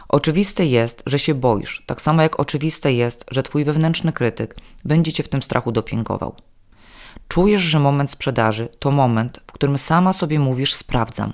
Oczywiste 0.09 0.66
jest, 0.66 1.02
że 1.07 1.19
się 1.19 1.35
boisz, 1.35 1.83
tak 1.87 2.00
samo 2.00 2.23
jak 2.23 2.40
oczywiste 2.40 2.93
jest, 2.93 3.25
że 3.31 3.43
twój 3.43 3.64
wewnętrzny 3.64 4.12
krytyk 4.12 4.57
będzie 4.85 5.12
cię 5.12 5.23
w 5.23 5.28
tym 5.28 5.43
strachu 5.43 5.73
dopingował. 5.73 6.35
Czujesz, 7.28 7.62
że 7.62 7.81
moment 7.81 8.11
sprzedaży 8.11 8.69
to 8.78 8.90
moment, 8.90 9.40
w 9.47 9.52
którym 9.52 9.78
sama 9.78 10.12
sobie 10.12 10.38
mówisz 10.38 10.75
sprawdzam, 10.75 11.33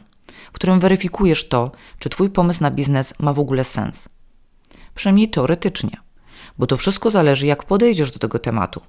w 0.53 0.53
którym 0.53 0.81
weryfikujesz 0.81 1.49
to, 1.49 1.73
czy 1.99 2.09
twój 2.09 2.31
pomysł 2.31 2.63
na 2.63 2.71
biznes 2.71 3.15
ma 3.19 3.33
w 3.33 3.39
ogóle 3.39 3.65
sens. 3.65 4.09
Przynajmniej 4.95 5.31
teoretycznie, 5.31 5.97
bo 6.59 6.67
to 6.67 6.77
wszystko 6.77 7.11
zależy, 7.11 7.47
jak 7.47 7.65
podejdziesz 7.65 8.11
do 8.11 8.19
tego 8.19 8.39
tematu. 8.39 8.81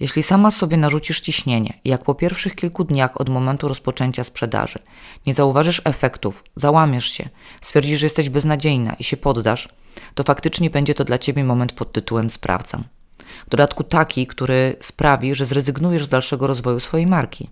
Jeśli 0.00 0.22
sama 0.22 0.50
sobie 0.50 0.76
narzucisz 0.76 1.20
ciśnienie, 1.20 1.80
jak 1.84 2.04
po 2.04 2.14
pierwszych 2.14 2.54
kilku 2.54 2.84
dniach 2.84 3.20
od 3.20 3.28
momentu 3.28 3.68
rozpoczęcia 3.68 4.24
sprzedaży 4.24 4.78
nie 5.26 5.34
zauważysz 5.34 5.82
efektów, 5.84 6.44
załamiesz 6.56 7.06
się, 7.06 7.28
stwierdzisz, 7.60 8.00
że 8.00 8.06
jesteś 8.06 8.28
beznadziejna 8.28 8.94
i 8.94 9.04
się 9.04 9.16
poddasz, 9.16 9.68
to 10.14 10.24
faktycznie 10.24 10.70
będzie 10.70 10.94
to 10.94 11.04
dla 11.04 11.18
ciebie 11.18 11.44
moment 11.44 11.72
pod 11.72 11.92
tytułem 11.92 12.30
sprawdzam. 12.30 12.84
W 13.46 13.50
dodatku 13.50 13.84
taki, 13.84 14.26
który 14.26 14.76
sprawi, 14.80 15.34
że 15.34 15.46
zrezygnujesz 15.46 16.04
z 16.06 16.08
dalszego 16.08 16.46
rozwoju 16.46 16.80
swojej 16.80 17.06
marki. 17.06 17.50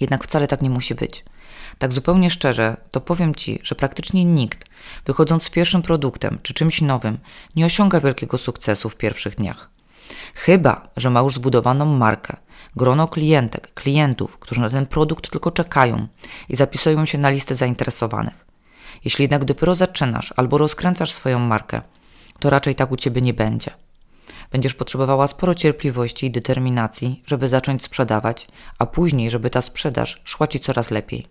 Jednak 0.00 0.24
wcale 0.24 0.48
tak 0.48 0.62
nie 0.62 0.70
musi 0.70 0.94
być. 0.94 1.24
Tak 1.78 1.92
zupełnie 1.92 2.30
szczerze, 2.30 2.76
to 2.90 3.00
powiem 3.00 3.34
Ci, 3.34 3.60
że 3.62 3.74
praktycznie 3.74 4.24
nikt, 4.24 4.64
wychodząc 5.06 5.42
z 5.42 5.50
pierwszym 5.50 5.82
produktem 5.82 6.38
czy 6.42 6.54
czymś 6.54 6.80
nowym, 6.80 7.18
nie 7.56 7.66
osiąga 7.66 8.00
wielkiego 8.00 8.38
sukcesu 8.38 8.88
w 8.88 8.96
pierwszych 8.96 9.34
dniach. 9.34 9.71
Chyba, 10.34 10.88
że 10.96 11.10
ma 11.10 11.20
już 11.20 11.34
zbudowaną 11.34 11.84
markę, 11.84 12.36
grono 12.76 13.08
klientek, 13.08 13.74
klientów, 13.74 14.38
którzy 14.38 14.60
na 14.60 14.70
ten 14.70 14.86
produkt 14.86 15.30
tylko 15.30 15.50
czekają 15.50 16.06
i 16.48 16.56
zapisują 16.56 17.04
się 17.04 17.18
na 17.18 17.30
listę 17.30 17.54
zainteresowanych. 17.54 18.46
Jeśli 19.04 19.22
jednak 19.22 19.44
dopiero 19.44 19.74
zaczynasz 19.74 20.34
albo 20.36 20.58
rozkręcasz 20.58 21.12
swoją 21.12 21.38
markę, 21.38 21.80
to 22.38 22.50
raczej 22.50 22.74
tak 22.74 22.92
u 22.92 22.96
Ciebie 22.96 23.20
nie 23.20 23.34
będzie. 23.34 23.70
Będziesz 24.50 24.74
potrzebowała 24.74 25.26
sporo 25.26 25.54
cierpliwości 25.54 26.26
i 26.26 26.30
determinacji, 26.30 27.22
żeby 27.26 27.48
zacząć 27.48 27.82
sprzedawać, 27.82 28.48
a 28.78 28.86
później, 28.86 29.30
żeby 29.30 29.50
ta 29.50 29.60
sprzedaż 29.60 30.20
szła 30.24 30.46
Ci 30.46 30.60
coraz 30.60 30.90
lepiej. 30.90 31.26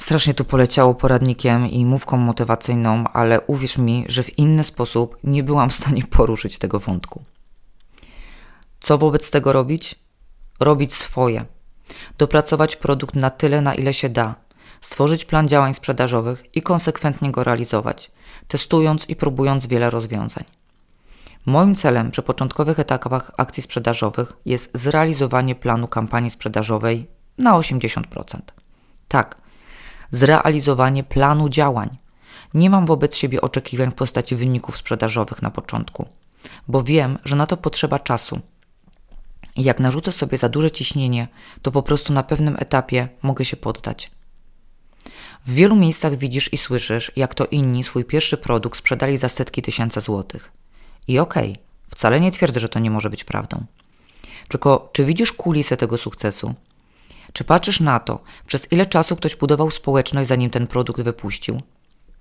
Strasznie 0.00 0.34
tu 0.34 0.44
poleciało 0.44 0.94
poradnikiem 0.94 1.66
i 1.66 1.86
mówką 1.86 2.16
motywacyjną, 2.16 3.04
ale 3.12 3.40
uwierz 3.40 3.78
mi, 3.78 4.04
że 4.08 4.22
w 4.22 4.38
inny 4.38 4.64
sposób 4.64 5.16
nie 5.24 5.42
byłam 5.42 5.70
w 5.70 5.74
stanie 5.74 6.02
poruszyć 6.16 6.58
tego 6.58 6.80
wątku. 6.80 7.22
Co 8.80 8.98
wobec 8.98 9.30
tego 9.30 9.52
robić? 9.52 9.94
Robić 10.60 10.94
swoje. 10.94 11.44
Dopracować 12.18 12.76
produkt 12.76 13.14
na 13.14 13.30
tyle, 13.30 13.60
na 13.60 13.74
ile 13.74 13.94
się 13.94 14.08
da. 14.08 14.34
Stworzyć 14.80 15.24
plan 15.24 15.48
działań 15.48 15.74
sprzedażowych 15.74 16.44
i 16.54 16.62
konsekwentnie 16.62 17.30
go 17.30 17.44
realizować, 17.44 18.10
testując 18.48 19.08
i 19.08 19.16
próbując 19.16 19.66
wiele 19.66 19.90
rozwiązań. 19.90 20.44
Moim 21.46 21.74
celem 21.74 22.10
przy 22.10 22.22
początkowych 22.22 22.78
etapach 22.78 23.30
akcji 23.36 23.62
sprzedażowych 23.62 24.32
jest 24.44 24.70
zrealizowanie 24.74 25.54
planu 25.54 25.88
kampanii 25.88 26.30
sprzedażowej 26.30 27.06
na 27.38 27.52
80%. 27.52 28.40
Tak, 29.08 29.39
zrealizowanie 30.10 31.04
planu 31.04 31.48
działań. 31.48 31.96
Nie 32.54 32.70
mam 32.70 32.86
wobec 32.86 33.16
siebie 33.16 33.40
oczekiwań 33.40 33.90
w 33.90 33.94
postaci 33.94 34.36
wyników 34.36 34.76
sprzedażowych 34.76 35.42
na 35.42 35.50
początku, 35.50 36.08
bo 36.68 36.82
wiem, 36.82 37.18
że 37.24 37.36
na 37.36 37.46
to 37.46 37.56
potrzeba 37.56 37.98
czasu. 37.98 38.40
I 39.56 39.62
jak 39.62 39.80
narzucę 39.80 40.12
sobie 40.12 40.38
za 40.38 40.48
duże 40.48 40.70
ciśnienie, 40.70 41.28
to 41.62 41.70
po 41.72 41.82
prostu 41.82 42.12
na 42.12 42.22
pewnym 42.22 42.56
etapie 42.58 43.08
mogę 43.22 43.44
się 43.44 43.56
poddać. 43.56 44.10
W 45.46 45.52
wielu 45.52 45.76
miejscach 45.76 46.16
widzisz 46.16 46.52
i 46.52 46.58
słyszysz, 46.58 47.12
jak 47.16 47.34
to 47.34 47.46
inni 47.46 47.84
swój 47.84 48.04
pierwszy 48.04 48.36
produkt 48.36 48.78
sprzedali 48.78 49.16
za 49.16 49.28
setki 49.28 49.62
tysięcy 49.62 50.00
złotych. 50.00 50.52
I 51.08 51.18
okej, 51.18 51.50
okay, 51.50 51.64
wcale 51.90 52.20
nie 52.20 52.30
twierdzę, 52.30 52.60
że 52.60 52.68
to 52.68 52.78
nie 52.78 52.90
może 52.90 53.10
być 53.10 53.24
prawdą. 53.24 53.64
Tylko 54.48 54.90
czy 54.92 55.04
widzisz 55.04 55.32
kulisę 55.32 55.76
tego 55.76 55.98
sukcesu? 55.98 56.54
Czy 57.32 57.44
patrzysz 57.44 57.80
na 57.80 58.00
to, 58.00 58.22
przez 58.46 58.72
ile 58.72 58.86
czasu 58.86 59.16
ktoś 59.16 59.36
budował 59.36 59.70
społeczność, 59.70 60.28
zanim 60.28 60.50
ten 60.50 60.66
produkt 60.66 61.00
wypuścił? 61.00 61.62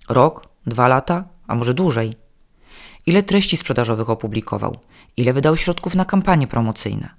Rok? 0.10 0.48
Dwa 0.68 0.88
lata? 0.88 1.24
A 1.48 1.56
może 1.56 1.74
dłużej? 1.74 2.16
Ile 3.06 3.24
treści 3.24 3.58
sprzedażowych 3.58 4.10
opublikował? 4.10 4.78
Ile 5.18 5.34
wydał 5.34 5.58
środków 5.58 5.96
na 5.96 6.06
kampanie 6.06 6.48
promocyjne? 6.48 7.10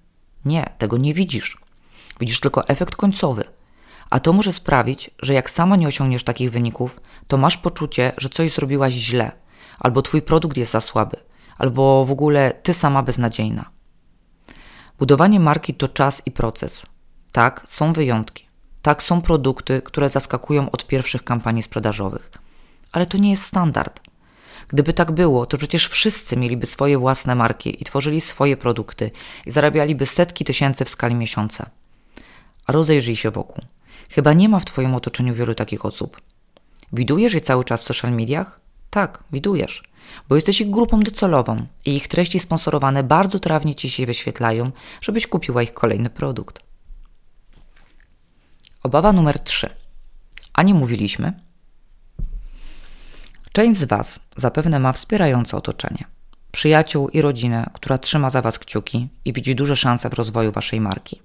Nie, 0.44 0.70
tego 0.78 0.96
nie 0.98 1.14
widzisz. 1.14 1.58
Widzisz 2.20 2.40
tylko 2.40 2.68
efekt 2.68 2.96
końcowy. 2.96 3.44
A 4.10 4.20
to 4.20 4.32
może 4.32 4.52
sprawić, 4.52 5.10
że 5.22 5.34
jak 5.34 5.50
sama 5.50 5.76
nie 5.76 5.86
osiągniesz 5.86 6.24
takich 6.24 6.50
wyników, 6.50 7.00
to 7.28 7.38
masz 7.38 7.56
poczucie, 7.56 8.12
że 8.16 8.28
coś 8.28 8.52
zrobiłaś 8.54 8.92
źle, 8.92 9.32
albo 9.78 10.02
twój 10.02 10.22
produkt 10.22 10.56
jest 10.56 10.72
za 10.72 10.80
słaby, 10.80 11.16
albo 11.58 12.04
w 12.04 12.10
ogóle 12.10 12.54
ty 12.62 12.74
sama 12.74 13.02
beznadziejna. 13.02 13.70
Budowanie 14.98 15.40
marki 15.40 15.74
to 15.74 15.88
czas 15.88 16.22
i 16.26 16.30
proces. 16.30 16.86
Tak, 17.32 17.62
są 17.64 17.92
wyjątki. 17.92 18.46
Tak, 18.82 19.02
są 19.02 19.22
produkty, 19.22 19.82
które 19.82 20.08
zaskakują 20.08 20.70
od 20.70 20.86
pierwszych 20.86 21.24
kampanii 21.24 21.62
sprzedażowych. 21.62 22.30
Ale 22.92 23.06
to 23.06 23.18
nie 23.18 23.30
jest 23.30 23.42
standard. 23.42 24.00
Gdyby 24.68 24.92
tak 24.92 25.12
było, 25.12 25.46
to 25.46 25.58
przecież 25.58 25.88
wszyscy 25.88 26.36
mieliby 26.36 26.66
swoje 26.66 26.98
własne 26.98 27.34
marki 27.34 27.82
i 27.82 27.84
tworzyli 27.84 28.20
swoje 28.20 28.56
produkty 28.56 29.10
i 29.46 29.50
zarabialiby 29.50 30.06
setki 30.06 30.44
tysięcy 30.44 30.84
w 30.84 30.88
skali 30.88 31.14
miesiąca. 31.14 31.70
A 32.66 32.72
rozejrzyj 32.72 33.16
się 33.16 33.30
wokół. 33.30 33.64
Chyba 34.10 34.32
nie 34.32 34.48
ma 34.48 34.60
w 34.60 34.64
Twoim 34.64 34.94
otoczeniu 34.94 35.34
wielu 35.34 35.54
takich 35.54 35.84
osób. 35.84 36.20
Widujesz 36.92 37.34
je 37.34 37.40
cały 37.40 37.64
czas 37.64 37.82
w 37.82 37.86
social 37.86 38.12
mediach? 38.12 38.60
Tak, 38.90 39.24
widujesz, 39.32 39.82
bo 40.28 40.34
jesteś 40.34 40.60
ich 40.60 40.70
grupą 40.70 41.00
docelową 41.00 41.66
i 41.84 41.96
ich 41.96 42.08
treści 42.08 42.40
sponsorowane 42.40 43.02
bardzo 43.02 43.38
trawnie 43.38 43.74
Ci 43.74 43.90
się 43.90 44.06
wyświetlają, 44.06 44.70
żebyś 45.00 45.26
kupiła 45.26 45.62
ich 45.62 45.74
kolejny 45.74 46.10
produkt. 46.10 46.69
Obawa 48.82 49.12
numer 49.12 49.40
3. 49.40 49.70
A 50.52 50.62
nie 50.62 50.74
mówiliśmy? 50.74 51.32
Część 53.52 53.80
z 53.80 53.84
Was 53.84 54.20
zapewne 54.36 54.78
ma 54.78 54.92
wspierające 54.92 55.56
otoczenie. 55.56 56.04
Przyjaciół 56.52 57.08
i 57.08 57.22
rodzinę, 57.22 57.70
która 57.72 57.98
trzyma 57.98 58.30
za 58.30 58.42
Was 58.42 58.58
kciuki 58.58 59.08
i 59.24 59.32
widzi 59.32 59.54
duże 59.54 59.76
szanse 59.76 60.10
w 60.10 60.14
rozwoju 60.14 60.52
Waszej 60.52 60.80
marki. 60.80 61.22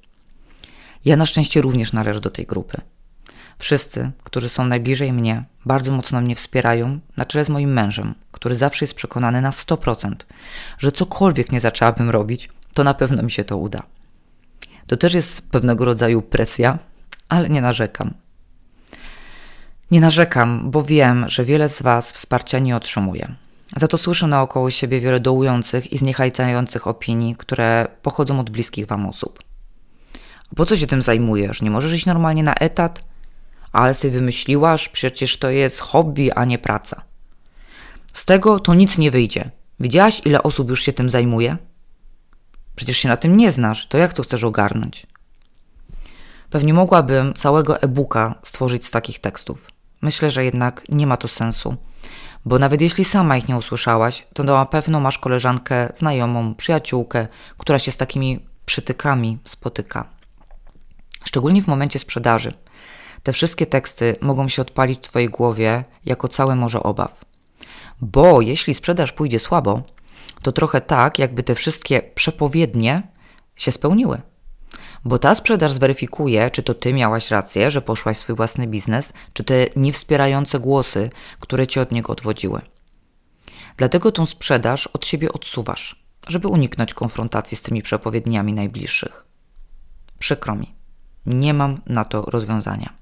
Ja 1.06 1.16
na 1.16 1.26
szczęście 1.26 1.62
również 1.62 1.94
należę 1.94 2.22
do 2.22 2.30
tej 2.30 2.46
grupy. 2.46 2.82
Wszyscy, 3.58 4.12
którzy 4.24 4.50
są 4.50 4.66
najbliżej 4.66 5.14
mnie, 5.14 5.44
bardzo 5.66 5.92
mocno 5.92 6.22
mnie 6.22 6.36
wspierają, 6.36 7.00
na 7.18 7.26
czele 7.26 7.46
z 7.46 7.50
moim 7.50 7.74
mężem, 7.74 8.16
który 8.32 8.56
zawsze 8.56 8.86
jest 8.86 8.94
przekonany 8.94 9.42
na 9.42 9.50
100%, 9.50 10.16
że 10.78 10.92
cokolwiek 10.92 11.52
nie 11.52 11.60
zaczęłabym 11.60 12.10
robić, 12.10 12.50
to 12.74 12.84
na 12.84 12.94
pewno 12.94 13.24
mi 13.24 13.32
się 13.32 13.44
to 13.44 13.58
uda. 13.58 13.84
To 14.88 14.98
też 14.98 15.14
jest 15.14 15.52
pewnego 15.52 15.86
rodzaju 15.86 16.22
presja, 16.22 16.80
ale 17.30 17.50
nie 17.50 17.62
narzekam. 17.62 18.14
Nie 19.92 20.02
narzekam, 20.02 20.72
bo 20.72 20.84
wiem, 20.84 21.26
że 21.28 21.46
wiele 21.46 21.70
z 21.70 21.82
Was 21.82 22.12
wsparcia 22.12 22.60
nie 22.60 22.76
otrzymuje. 22.76 23.36
Za 23.76 23.88
to 23.88 23.98
słyszę 23.98 24.28
naokoło 24.28 24.70
siebie 24.72 25.00
wiele 25.00 25.20
dołujących 25.20 25.94
i 25.94 25.98
zniechęcających 25.98 26.88
opinii, 26.88 27.36
które 27.36 27.88
pochodzą 28.02 28.40
od 28.40 28.50
bliskich 28.50 28.86
Wam 28.86 29.06
osób. 29.06 29.44
Po 30.56 30.66
co 30.66 30.78
się 30.78 30.88
tym 30.88 31.02
zajmujesz? 31.02 31.62
Nie 31.62 31.72
możesz 31.72 31.94
iść 31.94 32.06
normalnie 32.06 32.44
na 32.44 32.56
etat? 32.56 33.04
Ale 33.72 33.94
sobie 33.94 34.14
wymyśliłaś, 34.14 34.90
przecież 34.90 35.38
to 35.38 35.50
jest 35.50 35.80
hobby, 35.80 36.32
a 36.32 36.46
nie 36.46 36.60
praca. 36.60 37.02
Z 38.14 38.26
tego 38.26 38.60
to 38.60 38.74
nic 38.74 38.98
nie 38.98 39.12
wyjdzie. 39.12 39.50
Widziałaś, 39.80 40.22
ile 40.26 40.44
osób 40.44 40.70
już 40.70 40.84
się 40.84 40.94
tym 40.94 41.10
zajmuje? 41.10 41.58
Przecież 42.76 42.98
się 42.98 43.10
na 43.10 43.18
tym 43.18 43.38
nie 43.38 43.52
znasz, 43.52 43.88
to 43.88 43.98
jak 43.98 44.14
to 44.14 44.24
chcesz 44.24 44.44
ogarnąć? 44.44 45.08
Pewnie 46.56 46.74
mogłabym 46.74 47.34
całego 47.34 47.82
e-booka 47.82 48.36
stworzyć 48.44 48.86
z 48.86 48.92
takich 48.92 49.20
tekstów. 49.20 49.68
Myślę, 50.02 50.30
że 50.30 50.46
jednak 50.46 50.84
nie 50.90 51.08
ma 51.08 51.18
to 51.18 51.28
sensu, 51.28 51.76
bo 52.46 52.60
nawet 52.60 52.82
jeśli 52.82 53.06
sama 53.06 53.38
ich 53.38 53.48
nie 53.48 53.58
usłyszałaś, 53.58 54.28
to 54.34 54.44
na 54.44 54.66
pewno 54.66 55.00
masz 55.00 55.20
koleżankę, 55.20 55.94
znajomą, 55.96 56.56
przyjaciółkę, 56.56 57.28
która 57.58 57.80
się 57.80 57.92
z 57.92 57.98
takimi 57.98 58.46
przytykami 58.66 59.38
spotyka. 59.44 60.10
Szczególnie 61.26 61.62
w 61.62 61.68
momencie 61.68 62.00
sprzedaży. 62.00 62.54
Te 63.24 63.34
wszystkie 63.34 63.66
teksty 63.66 64.16
mogą 64.22 64.48
się 64.48 64.62
odpalić 64.62 65.00
w 65.00 65.10
Twojej 65.10 65.30
głowie 65.30 65.84
jako 66.06 66.28
całe 66.28 66.56
morze 66.56 66.84
obaw. 66.84 67.26
Bo 68.02 68.42
jeśli 68.42 68.74
sprzedaż 68.74 69.12
pójdzie 69.12 69.40
słabo, 69.40 69.84
to 70.42 70.52
trochę 70.52 70.82
tak, 70.82 71.20
jakby 71.20 71.44
te 71.44 71.56
wszystkie 71.56 72.02
przepowiednie 72.02 73.04
się 73.56 73.72
spełniły 73.72 74.22
bo 75.06 75.20
ta 75.20 75.36
sprzedaż 75.36 75.72
zweryfikuje, 75.72 76.50
czy 76.50 76.64
to 76.64 76.74
ty 76.74 76.94
miałaś 76.94 77.32
rację, 77.32 77.72
że 77.72 77.82
poszłaś 77.82 78.18
w 78.18 78.20
swój 78.20 78.36
własny 78.36 78.68
biznes, 78.68 79.14
czy 79.34 79.44
te 79.44 79.66
niewspierające 79.76 80.60
głosy, 80.60 81.10
które 81.40 81.68
cię 81.68 81.82
od 81.82 81.92
niego 81.92 82.14
odwodziły. 82.14 82.62
Dlatego 83.78 84.12
tą 84.12 84.26
sprzedaż 84.26 84.88
od 84.88 85.06
siebie 85.06 85.34
odsuwasz, 85.34 86.06
żeby 86.28 86.48
uniknąć 86.48 86.94
konfrontacji 86.94 87.58
z 87.58 87.62
tymi 87.62 87.82
przepowiedniami 87.82 88.54
najbliższych. 88.54 89.26
Przykro 90.20 90.56
mi, 90.56 90.76
nie 91.26 91.54
mam 91.54 91.82
na 91.86 92.06
to 92.06 92.22
rozwiązania. 92.22 92.94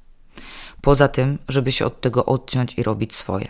Poza 0.81 1.07
tym, 1.07 1.39
żeby 1.47 1.71
się 1.71 1.85
od 1.85 2.01
tego 2.01 2.25
odciąć 2.25 2.77
i 2.77 2.83
robić 2.83 3.15
swoje. 3.15 3.47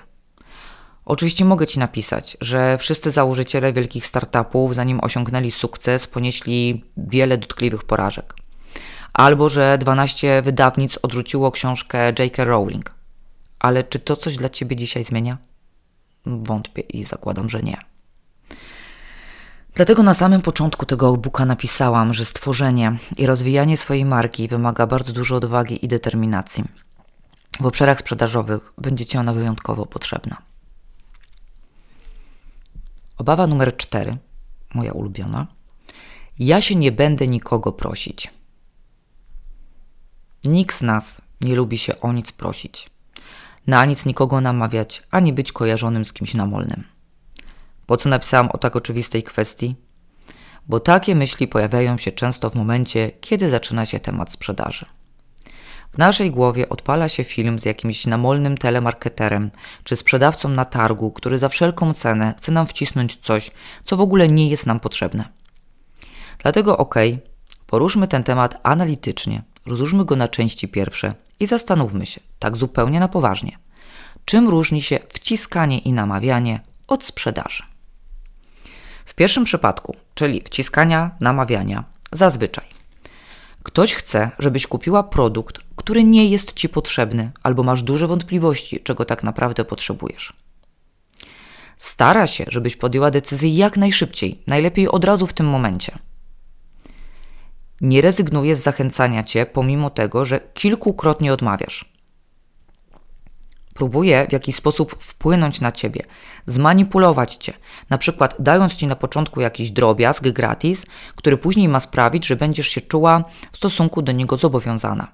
Oczywiście 1.06 1.46
mogę 1.46 1.68
Ci 1.68 1.80
napisać, 1.80 2.38
że 2.42 2.78
wszyscy 2.78 3.12
założyciele 3.12 3.74
wielkich 3.74 4.06
startupów, 4.06 4.76
zanim 4.76 5.00
osiągnęli 5.04 5.52
sukces, 5.52 6.08
ponieśli 6.08 6.84
wiele 6.98 7.38
dotkliwych 7.38 7.84
porażek. 7.84 8.43
Albo 9.14 9.50
że 9.50 9.78
12 9.78 10.42
wydawnic 10.42 11.00
odrzuciło 11.02 11.52
książkę 11.52 12.14
J.K. 12.20 12.44
Rowling. 12.44 12.94
Ale 13.60 13.84
czy 13.84 14.00
to 14.00 14.16
coś 14.16 14.36
dla 14.36 14.50
Ciebie 14.50 14.76
dzisiaj 14.76 15.04
zmienia? 15.04 15.38
Wątpię 16.26 16.82
i 16.82 17.04
zakładam, 17.04 17.50
że 17.50 17.62
nie. 17.62 17.78
Dlatego 19.76 20.04
na 20.04 20.14
samym 20.14 20.42
początku 20.42 20.86
tego 20.86 21.14
e-booka 21.14 21.46
napisałam, 21.46 22.14
że 22.14 22.26
stworzenie 22.26 22.98
i 23.18 23.26
rozwijanie 23.26 23.78
swojej 23.78 24.06
marki 24.06 24.48
wymaga 24.48 24.88
bardzo 24.88 25.14
dużo 25.14 25.36
odwagi 25.36 25.86
i 25.86 25.88
determinacji. 25.88 26.64
W 27.60 27.66
obszarach 27.66 28.00
sprzedażowych 28.00 28.74
będzie 28.78 29.06
Ci 29.06 29.18
ona 29.18 29.34
wyjątkowo 29.34 29.86
potrzebna. 29.86 30.42
Obawa 33.18 33.48
numer 33.48 33.78
cztery, 33.78 34.18
moja 34.74 34.92
ulubiona. 34.92 35.48
Ja 36.40 36.62
się 36.62 36.76
nie 36.76 36.92
będę 36.92 37.28
nikogo 37.28 37.72
prosić. 37.72 38.34
Nikt 40.44 40.78
z 40.78 40.82
nas 40.82 41.22
nie 41.42 41.56
lubi 41.56 41.78
się 41.78 42.00
o 42.00 42.14
nic 42.14 42.32
prosić, 42.32 42.90
na 43.68 43.86
nic 43.86 44.06
nikogo 44.06 44.42
namawiać, 44.42 45.04
ani 45.12 45.34
być 45.34 45.52
kojarzonym 45.52 46.06
z 46.06 46.14
kimś 46.14 46.34
namolnym. 46.34 46.84
Po 47.86 47.98
co 47.98 48.10
napisałam 48.10 48.52
o 48.52 48.58
tak 48.58 48.76
oczywistej 48.76 49.24
kwestii? 49.24 49.76
Bo 50.68 50.80
takie 50.80 51.16
myśli 51.16 51.48
pojawiają 51.48 51.98
się 51.98 52.12
często 52.12 52.50
w 52.50 52.56
momencie, 52.56 53.12
kiedy 53.22 53.50
zaczyna 53.50 53.86
się 53.86 54.00
temat 54.00 54.32
sprzedaży. 54.32 54.86
W 55.92 55.98
naszej 55.98 56.32
głowie 56.32 56.70
odpala 56.70 57.10
się 57.10 57.24
film 57.24 57.60
z 57.60 57.66
jakimś 57.66 58.06
namolnym 58.06 58.58
telemarketerem 58.58 59.52
czy 59.84 59.96
sprzedawcą 59.96 60.50
na 60.50 60.66
targu, 60.66 61.12
który 61.12 61.38
za 61.38 61.50
wszelką 61.50 61.94
cenę 61.94 62.34
chce 62.38 62.52
nam 62.52 62.68
wcisnąć 62.68 63.16
coś, 63.16 63.52
co 63.84 63.98
w 63.98 64.02
ogóle 64.02 64.28
nie 64.28 64.50
jest 64.50 64.66
nam 64.66 64.80
potrzebne. 64.80 65.30
Dlatego 66.40 66.78
ok, 66.78 66.96
poruszmy 67.68 68.08
ten 68.08 68.24
temat 68.24 68.60
analitycznie, 68.64 69.44
rozłóżmy 69.66 70.06
go 70.06 70.16
na 70.16 70.28
części 70.28 70.68
pierwsze 70.68 71.14
i 71.40 71.48
zastanówmy 71.48 72.06
się, 72.06 72.22
tak 72.40 72.58
zupełnie 72.58 73.00
na 73.00 73.08
poważnie, 73.08 73.58
czym 74.26 74.50
różni 74.50 74.82
się 74.82 75.00
wciskanie 75.10 75.80
i 75.80 75.94
namawianie 75.94 76.60
od 76.88 77.04
sprzedaży. 77.04 77.64
W 79.06 79.14
pierwszym 79.14 79.44
przypadku, 79.44 79.96
czyli 80.14 80.42
wciskania, 80.42 81.12
namawiania, 81.20 81.84
zazwyczaj 82.12 82.74
ktoś 83.64 83.94
chce, 83.94 84.32
żebyś 84.40 84.68
kupiła 84.68 85.04
produkt, 85.04 85.60
który 85.76 86.04
nie 86.04 86.28
jest 86.28 86.54
ci 86.54 86.70
potrzebny 86.70 87.32
albo 87.44 87.64
masz 87.64 87.84
duże 87.84 88.08
wątpliwości, 88.08 88.80
czego 88.80 89.06
tak 89.06 89.24
naprawdę 89.24 89.66
potrzebujesz. 89.66 90.34
Stara 91.78 92.28
się, 92.28 92.46
żebyś 92.48 92.76
podjęła 92.76 93.12
decyzję 93.12 93.50
jak 93.50 93.78
najszybciej, 93.78 94.42
najlepiej 94.48 94.88
od 94.90 95.06
razu 95.06 95.28
w 95.28 95.34
tym 95.34 95.48
momencie. 95.48 96.00
Nie 97.84 98.02
rezygnuje 98.02 98.56
z 98.56 98.64
zachęcania 98.64 99.24
cię, 99.24 99.46
pomimo 99.46 99.90
tego, 99.90 100.26
że 100.26 100.40
kilkukrotnie 100.54 101.34
odmawiasz 101.34 101.94
próbuje 103.74 104.28
w 104.30 104.34
jakiś 104.34 104.56
sposób 104.56 104.96
wpłynąć 105.00 105.62
na 105.62 105.72
ciebie, 105.72 106.02
zmanipulować 106.46 107.36
cię, 107.36 107.54
na 107.90 107.98
przykład 107.98 108.36
dając 108.40 108.76
ci 108.76 108.88
na 108.88 108.96
początku 108.96 109.42
jakiś 109.42 109.72
drobiazg 109.72 110.28
gratis, 110.28 110.86
który 111.16 111.38
później 111.38 111.68
ma 111.68 111.80
sprawić, 111.80 112.28
że 112.28 112.36
będziesz 112.36 112.68
się 112.68 112.82
czuła 112.82 113.24
w 113.52 113.58
stosunku 113.58 114.02
do 114.02 114.12
niego 114.12 114.38
zobowiązana. 114.38 115.08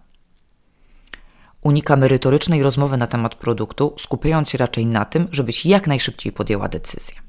Unika 1.62 1.96
merytorycznej 1.96 2.64
rozmowy 2.64 2.98
na 2.98 3.08
temat 3.08 3.36
produktu, 3.36 3.96
skupiając 4.00 4.50
się 4.50 4.58
raczej 4.58 4.86
na 4.86 5.06
tym, 5.06 5.28
żebyś 5.32 5.66
jak 5.66 5.88
najszybciej 5.88 6.32
podjęła 6.32 6.68
decyzję. 6.68 7.29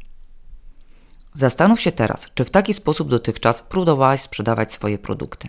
Zastanów 1.34 1.80
się 1.80 1.92
teraz, 1.92 2.26
czy 2.34 2.44
w 2.44 2.50
taki 2.50 2.74
sposób 2.74 3.08
dotychczas 3.08 3.62
próbowałaś 3.62 4.20
sprzedawać 4.20 4.72
swoje 4.72 4.98
produkty. 4.98 5.48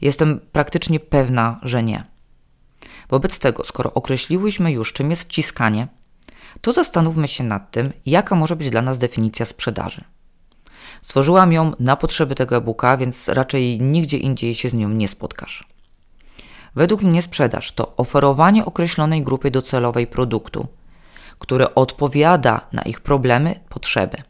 Jestem 0.00 0.40
praktycznie 0.52 1.00
pewna, 1.00 1.60
że 1.62 1.82
nie. 1.82 2.04
Wobec 3.08 3.38
tego, 3.38 3.64
skoro 3.64 3.92
określiłyśmy 3.94 4.72
już, 4.72 4.92
czym 4.92 5.10
jest 5.10 5.22
wciskanie, 5.22 5.88
to 6.60 6.72
zastanówmy 6.72 7.28
się 7.28 7.44
nad 7.44 7.70
tym, 7.70 7.92
jaka 8.06 8.34
może 8.34 8.56
być 8.56 8.70
dla 8.70 8.82
nas 8.82 8.98
definicja 8.98 9.46
sprzedaży. 9.46 10.04
Stworzyłam 11.02 11.52
ją 11.52 11.72
na 11.80 11.96
potrzeby 11.96 12.34
tego 12.34 12.56
e-booka, 12.56 12.96
więc 12.96 13.28
raczej 13.28 13.80
nigdzie 13.80 14.18
indziej 14.18 14.54
się 14.54 14.68
z 14.68 14.74
nią 14.74 14.88
nie 14.88 15.08
spotkasz. 15.08 15.68
Według 16.74 17.02
mnie 17.02 17.22
sprzedaż 17.22 17.72
to 17.72 17.96
oferowanie 17.96 18.64
określonej 18.64 19.22
grupie 19.22 19.50
docelowej 19.50 20.06
produktu, 20.06 20.66
które 21.38 21.74
odpowiada 21.74 22.66
na 22.72 22.82
ich 22.82 23.00
problemy, 23.00 23.60
potrzeby. 23.68 24.22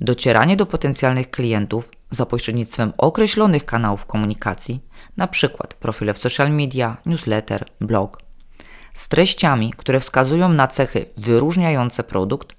Docieranie 0.00 0.56
do 0.56 0.66
potencjalnych 0.66 1.30
klientów 1.30 1.90
za 2.10 2.26
pośrednictwem 2.26 2.92
określonych 2.98 3.64
kanałów 3.64 4.06
komunikacji, 4.06 4.80
np. 5.16 5.48
profile 5.80 6.14
w 6.14 6.18
social 6.18 6.52
media, 6.52 6.96
newsletter, 7.06 7.64
blog, 7.80 8.22
z 8.94 9.08
treściami, 9.08 9.74
które 9.76 10.00
wskazują 10.00 10.48
na 10.48 10.66
cechy 10.66 11.06
wyróżniające 11.16 12.04
produkt, 12.04 12.56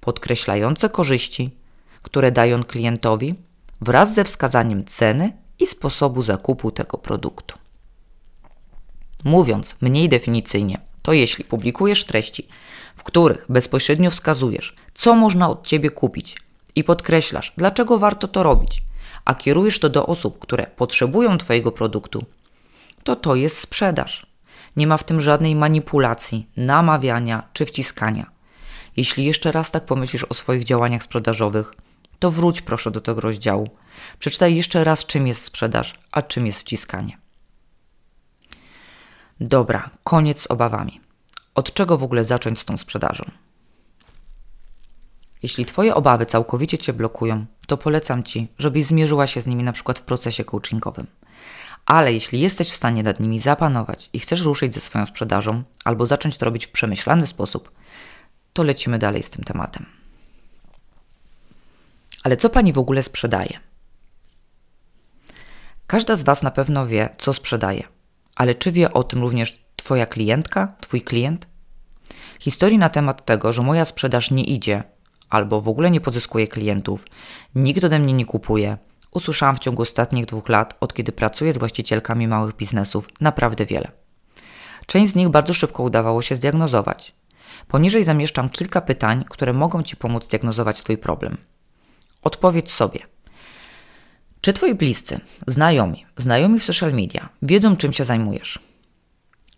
podkreślające 0.00 0.88
korzyści, 0.88 1.50
które 2.02 2.32
dają 2.32 2.64
klientowi, 2.64 3.34
wraz 3.80 4.14
ze 4.14 4.24
wskazaniem 4.24 4.84
ceny 4.84 5.32
i 5.58 5.66
sposobu 5.66 6.22
zakupu 6.22 6.70
tego 6.70 6.98
produktu. 6.98 7.58
Mówiąc 9.24 9.76
mniej 9.80 10.08
definicyjnie, 10.08 10.78
to 11.02 11.12
jeśli 11.12 11.44
publikujesz 11.44 12.04
treści, 12.04 12.48
w 12.96 13.02
których 13.02 13.46
bezpośrednio 13.48 14.10
wskazujesz, 14.10 14.74
co 14.94 15.14
można 15.14 15.50
od 15.50 15.66
Ciebie 15.66 15.90
kupić 15.90 16.36
i 16.74 16.84
podkreślasz, 16.84 17.52
dlaczego 17.56 17.98
warto 17.98 18.28
to 18.28 18.42
robić, 18.42 18.82
a 19.24 19.34
kierujesz 19.34 19.78
to 19.78 19.88
do 19.88 20.06
osób, 20.06 20.38
które 20.38 20.66
potrzebują 20.66 21.38
Twojego 21.38 21.72
produktu, 21.72 22.24
to 23.04 23.16
to 23.16 23.34
jest 23.34 23.58
sprzedaż. 23.58 24.26
Nie 24.76 24.86
ma 24.86 24.96
w 24.96 25.04
tym 25.04 25.20
żadnej 25.20 25.54
manipulacji, 25.56 26.46
namawiania 26.56 27.42
czy 27.52 27.66
wciskania. 27.66 28.30
Jeśli 28.96 29.24
jeszcze 29.24 29.52
raz 29.52 29.70
tak 29.70 29.86
pomyślisz 29.86 30.24
o 30.24 30.34
swoich 30.34 30.64
działaniach 30.64 31.02
sprzedażowych, 31.02 31.72
to 32.18 32.30
wróć 32.30 32.60
proszę 32.60 32.90
do 32.90 33.00
tego 33.00 33.20
rozdziału. 33.20 33.68
Przeczytaj 34.18 34.56
jeszcze 34.56 34.84
raz, 34.84 35.06
czym 35.06 35.26
jest 35.26 35.44
sprzedaż, 35.44 35.94
a 36.12 36.22
czym 36.22 36.46
jest 36.46 36.60
wciskanie. 36.60 37.18
Dobra, 39.40 39.90
koniec 40.04 40.42
z 40.42 40.46
obawami. 40.46 41.00
Od 41.54 41.72
czego 41.74 41.98
w 41.98 42.04
ogóle 42.04 42.24
zacząć 42.24 42.60
z 42.60 42.64
tą 42.64 42.76
sprzedażą? 42.76 43.30
Jeśli 45.42 45.66
Twoje 45.66 45.94
obawy 45.94 46.26
całkowicie 46.26 46.78
Cię 46.78 46.92
blokują, 46.92 47.46
to 47.66 47.76
polecam 47.76 48.22
Ci, 48.22 48.48
żebyś 48.58 48.84
zmierzyła 48.84 49.26
się 49.26 49.40
z 49.40 49.46
nimi 49.46 49.62
na 49.62 49.72
przykład 49.72 49.98
w 49.98 50.02
procesie 50.02 50.44
coachingowym. 50.44 51.06
Ale 51.86 52.12
jeśli 52.12 52.40
jesteś 52.40 52.68
w 52.70 52.74
stanie 52.74 53.02
nad 53.02 53.20
nimi 53.20 53.40
zapanować 53.40 54.10
i 54.12 54.18
chcesz 54.18 54.40
ruszyć 54.40 54.74
ze 54.74 54.80
swoją 54.80 55.06
sprzedażą 55.06 55.62
albo 55.84 56.06
zacząć 56.06 56.36
to 56.36 56.44
robić 56.44 56.66
w 56.66 56.70
przemyślany 56.70 57.26
sposób, 57.26 57.70
to 58.52 58.62
lecimy 58.62 58.98
dalej 58.98 59.22
z 59.22 59.30
tym 59.30 59.44
tematem. 59.44 59.86
Ale 62.24 62.36
co 62.36 62.50
Pani 62.50 62.72
w 62.72 62.78
ogóle 62.78 63.02
sprzedaje? 63.02 63.60
Każda 65.86 66.16
z 66.16 66.22
Was 66.22 66.42
na 66.42 66.50
pewno 66.50 66.86
wie, 66.86 67.08
co 67.18 67.32
sprzedaje, 67.32 67.82
ale 68.36 68.54
czy 68.54 68.72
wie 68.72 68.92
o 68.92 69.04
tym 69.04 69.20
również 69.20 69.64
Twoja 69.76 70.06
klientka, 70.06 70.74
Twój 70.80 71.02
klient? 71.02 71.48
Historii 72.40 72.78
na 72.78 72.88
temat 72.88 73.24
tego, 73.24 73.52
że 73.52 73.62
moja 73.62 73.84
sprzedaż 73.84 74.30
nie 74.30 74.44
idzie, 74.44 74.82
albo 75.30 75.60
w 75.60 75.68
ogóle 75.68 75.90
nie 75.90 76.00
pozyskuję 76.00 76.48
klientów, 76.48 77.04
nikt 77.54 77.84
ode 77.84 77.98
mnie 77.98 78.12
nie 78.12 78.24
kupuje. 78.24 78.78
Usłyszałam 79.10 79.56
w 79.56 79.58
ciągu 79.58 79.82
ostatnich 79.82 80.26
dwóch 80.26 80.48
lat, 80.48 80.76
od 80.80 80.94
kiedy 80.94 81.12
pracuję 81.12 81.52
z 81.52 81.58
właścicielkami 81.58 82.28
małych 82.28 82.56
biznesów, 82.56 83.08
naprawdę 83.20 83.66
wiele. 83.66 83.90
Część 84.86 85.12
z 85.12 85.14
nich 85.14 85.28
bardzo 85.28 85.54
szybko 85.54 85.82
udawało 85.82 86.22
się 86.22 86.36
zdiagnozować. 86.36 87.14
Poniżej 87.68 88.04
zamieszczam 88.04 88.48
kilka 88.48 88.80
pytań, 88.80 89.24
które 89.28 89.52
mogą 89.52 89.82
Ci 89.82 89.96
pomóc 89.96 90.28
diagnozować 90.28 90.82
Twój 90.82 90.98
problem. 90.98 91.36
Odpowiedz 92.22 92.72
sobie. 92.72 93.00
Czy 94.40 94.52
Twoi 94.52 94.74
bliscy, 94.74 95.20
znajomi, 95.46 96.06
znajomi 96.16 96.58
w 96.58 96.64
social 96.64 96.92
media 96.92 97.28
wiedzą, 97.42 97.76
czym 97.76 97.92
się 97.92 98.04
zajmujesz? 98.04 98.58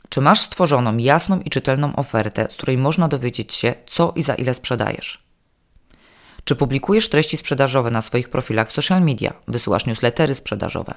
Czy 0.09 0.21
masz 0.21 0.41
stworzoną 0.41 0.97
jasną 0.97 1.41
i 1.41 1.51
czytelną 1.51 1.97
ofertę, 1.97 2.47
z 2.51 2.57
której 2.57 2.79
można 2.79 3.09
dowiedzieć 3.09 3.55
się, 3.55 3.75
co 3.87 4.13
i 4.17 4.23
za 4.23 4.35
ile 4.35 4.55
sprzedajesz? 4.55 5.32
Czy 6.45 6.57
publikujesz 6.57 7.09
treści 7.09 7.37
sprzedażowe 7.37 7.91
na 7.91 8.03
swoich 8.03 8.29
profilach 8.29 8.69
w 8.69 8.73
social 8.73 9.03
media? 9.03 9.33
Wysyłasz 9.49 9.87
newslettery 9.87 10.35
sprzedażowe? 10.35 10.95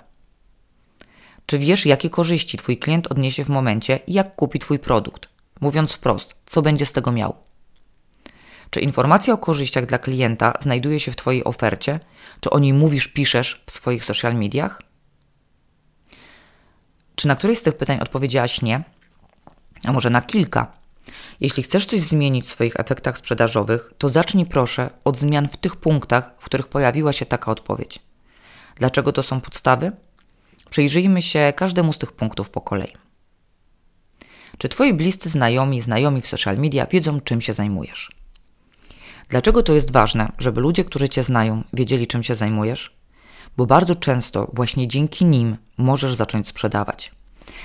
Czy 1.46 1.60
wiesz, 1.60 1.86
jakie 1.86 2.10
korzyści 2.10 2.58
Twój 2.58 2.78
klient 2.78 3.08
odniesie 3.12 3.44
w 3.44 3.50
momencie, 3.50 4.00
jak 4.08 4.36
kupi 4.36 4.60
Twój 4.60 4.80
produkt? 4.80 5.30
Mówiąc 5.62 5.92
wprost, 5.92 6.36
co 6.46 6.62
będzie 6.62 6.86
z 6.86 6.92
tego 6.92 7.12
miał? 7.12 7.36
Czy 8.70 8.80
informacja 8.80 9.34
o 9.34 9.38
korzyściach 9.38 9.86
dla 9.86 9.98
klienta 9.98 10.54
znajduje 10.60 11.00
się 11.00 11.12
w 11.12 11.16
Twojej 11.16 11.44
ofercie? 11.44 12.00
Czy 12.40 12.50
o 12.50 12.60
niej 12.60 12.74
mówisz, 12.74 13.08
piszesz 13.08 13.64
w 13.66 13.72
swoich 13.72 14.06
social 14.06 14.36
mediach? 14.36 14.82
Czy 17.16 17.28
na 17.28 17.36
któreś 17.36 17.58
z 17.58 17.64
tych 17.64 17.78
pytań 17.78 18.00
odpowiedziałaś 18.02 18.62
nie? 18.62 18.84
A 19.84 19.94
może 19.94 20.10
na 20.10 20.22
kilka? 20.22 20.74
Jeśli 21.40 21.64
chcesz 21.64 21.86
coś 21.86 22.02
zmienić 22.02 22.46
w 22.46 22.50
swoich 22.50 22.80
efektach 22.80 23.18
sprzedażowych, 23.18 23.92
to 23.98 24.10
zacznij 24.10 24.46
proszę 24.46 24.90
od 25.04 25.18
zmian 25.18 25.48
w 25.48 25.58
tych 25.58 25.76
punktach, 25.76 26.32
w 26.40 26.46
których 26.46 26.68
pojawiła 26.68 27.14
się 27.14 27.26
taka 27.26 27.52
odpowiedź. 27.52 28.00
Dlaczego 28.76 29.12
to 29.12 29.24
są 29.24 29.42
podstawy? 29.42 29.92
Przyjrzyjmy 30.70 31.22
się 31.22 31.54
każdemu 31.56 31.94
z 31.94 31.98
tych 31.98 32.12
punktów 32.12 32.50
po 32.50 32.62
kolei. 32.62 32.94
Czy 34.58 34.70
Twoi 34.70 34.94
bliscy 34.94 35.30
znajomi, 35.30 35.82
znajomi 35.82 36.22
w 36.22 36.28
social 36.28 36.58
media 36.58 36.86
wiedzą, 36.86 37.20
czym 37.22 37.42
się 37.42 37.54
zajmujesz? 37.54 38.12
Dlaczego 39.30 39.64
to 39.64 39.74
jest 39.74 39.92
ważne, 39.92 40.32
żeby 40.38 40.62
ludzie, 40.62 40.84
którzy 40.84 41.10
Cię 41.10 41.24
znają, 41.24 41.64
wiedzieli, 41.74 42.08
czym 42.08 42.24
się 42.24 42.36
zajmujesz? 42.36 42.96
Bo 43.58 43.66
bardzo 43.66 43.96
często 43.96 44.52
właśnie 44.54 44.88
dzięki 44.88 45.26
nim 45.26 45.58
możesz 45.78 46.16
zacząć 46.16 46.48
sprzedawać. 46.48 47.15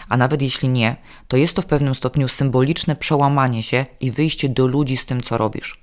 A 0.09 0.17
nawet 0.17 0.43
jeśli 0.43 0.69
nie, 0.69 0.97
to 1.29 1.37
jest 1.37 1.57
to 1.57 1.63
w 1.63 1.67
pewnym 1.67 1.95
stopniu 1.95 2.29
symboliczne 2.29 2.97
przełamanie 2.97 3.63
się 3.63 3.87
i 4.01 4.11
wyjście 4.11 4.49
do 4.49 4.67
ludzi 4.67 4.97
z 4.97 5.07
tym, 5.07 5.21
co 5.21 5.37
robisz. 5.37 5.81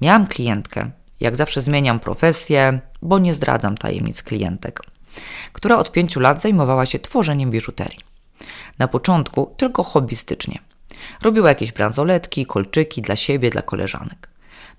Miałam 0.00 0.26
klientkę, 0.26 0.90
jak 1.20 1.36
zawsze 1.36 1.62
zmieniam 1.62 2.00
profesję, 2.00 2.80
bo 3.02 3.18
nie 3.18 3.34
zdradzam 3.34 3.76
tajemnic 3.76 4.22
klientek, 4.22 4.80
która 5.52 5.76
od 5.78 5.92
pięciu 5.92 6.20
lat 6.20 6.40
zajmowała 6.40 6.86
się 6.86 6.98
tworzeniem 6.98 7.50
biżuterii. 7.50 8.00
Na 8.78 8.88
początku 8.88 9.54
tylko 9.56 9.82
hobbystycznie. 9.82 10.58
Robiła 11.22 11.48
jakieś 11.48 11.72
bransoletki, 11.72 12.46
kolczyki 12.46 13.02
dla 13.02 13.16
siebie, 13.16 13.50
dla 13.50 13.62
koleżanek. 13.62 14.28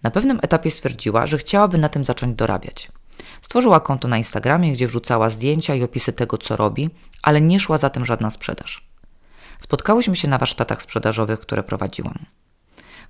Na 0.04 0.12
pewnym 0.12 0.40
etapie 0.42 0.72
stwierdziła, 0.72 1.28
że 1.28 1.38
chciałaby 1.38 1.78
na 1.78 1.90
tym 1.90 2.06
zacząć 2.06 2.36
dorabiać. 2.36 2.92
Stworzyła 3.42 3.80
konto 3.80 4.08
na 4.08 4.18
Instagramie, 4.18 4.74
gdzie 4.74 4.88
wrzucała 4.88 5.30
zdjęcia 5.30 5.76
i 5.76 5.84
opisy 5.84 6.14
tego, 6.14 6.38
co 6.38 6.56
robi, 6.56 6.90
ale 7.22 7.42
nie 7.42 7.60
szła 7.60 7.78
za 7.78 7.90
tym 7.90 8.06
żadna 8.06 8.30
sprzedaż. 8.30 8.88
Spotkałyśmy 9.60 10.16
się 10.16 10.28
na 10.28 10.38
warsztatach 10.38 10.82
sprzedażowych, 10.82 11.40
które 11.40 11.64
prowadziłam. 11.64 12.26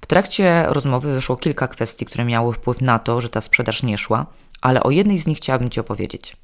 W 0.01 0.05
trakcie 0.05 0.65
rozmowy 0.67 1.13
wyszło 1.13 1.37
kilka 1.37 1.67
kwestii, 1.67 2.05
które 2.05 2.25
miały 2.25 2.53
wpływ 2.53 2.81
na 2.81 2.99
to, 2.99 3.21
że 3.21 3.29
ta 3.29 3.41
sprzedaż 3.41 3.83
nie 3.83 3.97
szła, 3.97 4.25
ale 4.61 4.83
o 4.83 4.91
jednej 4.91 5.17
z 5.17 5.27
nich 5.27 5.37
chciałabym 5.37 5.69
Ci 5.69 5.79
opowiedzieć. 5.79 6.37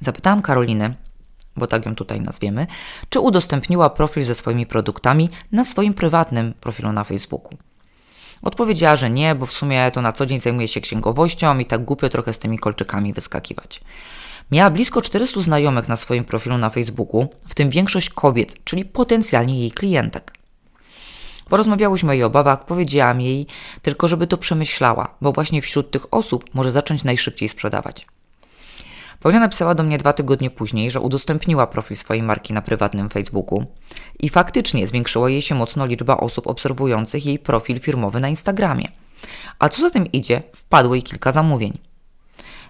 Zapytałam 0.00 0.42
Karoliny, 0.42 0.94
bo 1.56 1.66
tak 1.66 1.86
ją 1.86 1.94
tutaj 1.94 2.20
nazwiemy, 2.20 2.66
czy 3.08 3.20
udostępniła 3.20 3.90
profil 3.90 4.24
ze 4.24 4.34
swoimi 4.34 4.66
produktami 4.66 5.30
na 5.52 5.64
swoim 5.64 5.94
prywatnym 5.94 6.54
profilu 6.60 6.92
na 6.92 7.04
Facebooku. 7.04 7.58
Odpowiedziała, 8.42 8.96
że 8.96 9.10
nie, 9.10 9.34
bo 9.34 9.46
w 9.46 9.52
sumie 9.52 9.90
to 9.90 10.02
na 10.02 10.12
co 10.12 10.26
dzień 10.26 10.38
zajmuje 10.38 10.68
się 10.68 10.80
księgowością 10.80 11.58
i 11.58 11.64
tak 11.66 11.84
głupio 11.84 12.08
trochę 12.08 12.32
z 12.32 12.38
tymi 12.38 12.58
kolczykami 12.58 13.12
wyskakiwać. 13.12 13.80
Miała 14.50 14.70
blisko 14.70 15.02
400 15.02 15.40
znajomych 15.40 15.88
na 15.88 15.96
swoim 15.96 16.24
profilu 16.24 16.58
na 16.58 16.70
Facebooku, 16.70 17.28
w 17.48 17.54
tym 17.54 17.70
większość 17.70 18.10
kobiet, 18.10 18.64
czyli 18.64 18.84
potencjalnie 18.84 19.60
jej 19.60 19.70
klientek. 19.70 20.32
Porozmawiałyśmy 21.48 22.10
o 22.10 22.12
jej 22.12 22.24
obawach, 22.24 22.66
powiedziałam 22.66 23.20
jej 23.20 23.46
tylko, 23.82 24.08
żeby 24.08 24.26
to 24.26 24.38
przemyślała, 24.38 25.14
bo 25.20 25.32
właśnie 25.32 25.62
wśród 25.62 25.90
tych 25.90 26.14
osób 26.14 26.44
może 26.54 26.72
zacząć 26.72 27.04
najszybciej 27.04 27.48
sprzedawać. 27.48 28.06
Paulina 29.20 29.40
napisała 29.40 29.74
do 29.74 29.82
mnie 29.82 29.98
dwa 29.98 30.12
tygodnie 30.12 30.50
później, 30.50 30.90
że 30.90 31.00
udostępniła 31.00 31.66
profil 31.66 31.96
swojej 31.96 32.22
marki 32.22 32.52
na 32.52 32.62
prywatnym 32.62 33.08
Facebooku 33.10 33.64
i 34.18 34.28
faktycznie 34.28 34.86
zwiększyła 34.86 35.30
jej 35.30 35.42
się 35.42 35.54
mocno 35.54 35.86
liczba 35.86 36.16
osób 36.16 36.46
obserwujących 36.46 37.26
jej 37.26 37.38
profil 37.38 37.80
firmowy 37.80 38.20
na 38.20 38.28
Instagramie. 38.28 38.88
A 39.58 39.68
co 39.68 39.80
za 39.82 39.90
tym 39.90 40.12
idzie, 40.12 40.42
wpadło 40.54 40.94
jej 40.94 41.02
kilka 41.02 41.32
zamówień. 41.32 41.72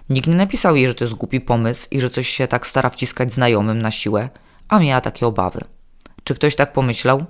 Nikt 0.09 0.27
nie 0.27 0.35
napisał 0.35 0.75
jej, 0.75 0.87
że 0.87 0.95
to 0.95 1.03
jest 1.03 1.13
głupi 1.13 1.41
pomysł 1.41 1.87
i 1.91 2.01
że 2.01 2.09
coś 2.09 2.27
się 2.27 2.47
tak 2.47 2.67
stara 2.67 2.89
wciskać 2.89 3.33
znajomym 3.33 3.81
na 3.81 3.91
siłę, 3.91 4.29
a 4.67 4.79
miała 4.79 5.01
takie 5.01 5.27
obawy. 5.27 5.61
Czy 6.23 6.35
ktoś 6.35 6.55
tak 6.55 6.73
pomyślał? 6.73 7.25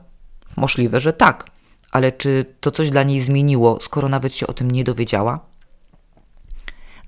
Możliwe, 0.56 1.00
że 1.00 1.14
tak. 1.14 1.46
Ale 1.92 2.12
czy 2.12 2.46
to 2.62 2.72
coś 2.72 2.90
dla 2.90 3.04
niej 3.04 3.22
zmieniło, 3.22 3.80
skoro 3.82 4.10
nawet 4.10 4.36
się 4.36 4.48
o 4.48 4.54
tym 4.54 4.72
nie 4.72 4.84
dowiedziała? 4.84 5.51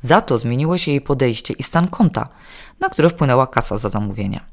Za 0.04 0.22
to 0.22 0.38
zmieniło 0.38 0.78
się 0.78 0.92
jej 0.92 1.02
podejście 1.02 1.54
i 1.54 1.63
stan 1.63 1.88
konta, 1.88 2.28
na 2.80 2.89
które 2.89 3.10
wpłynęła 3.10 3.48
kasa 3.48 3.78
za 3.78 3.89
zamówienia. 3.89 4.46